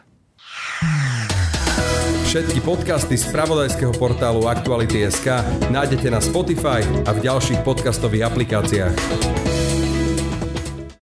Všetky 2.26 2.62
podcasty 2.62 3.17
z 3.17 3.30
pravodajského 3.30 3.93
portálu 3.93 4.50
Aktuality.sk 4.50 5.30
nájdete 5.69 6.10
na 6.10 6.17
Spotify 6.17 6.82
a 7.06 7.13
v 7.13 7.26
ďalších 7.26 7.62
podcastových 7.62 8.34
aplikáciách. 8.34 9.49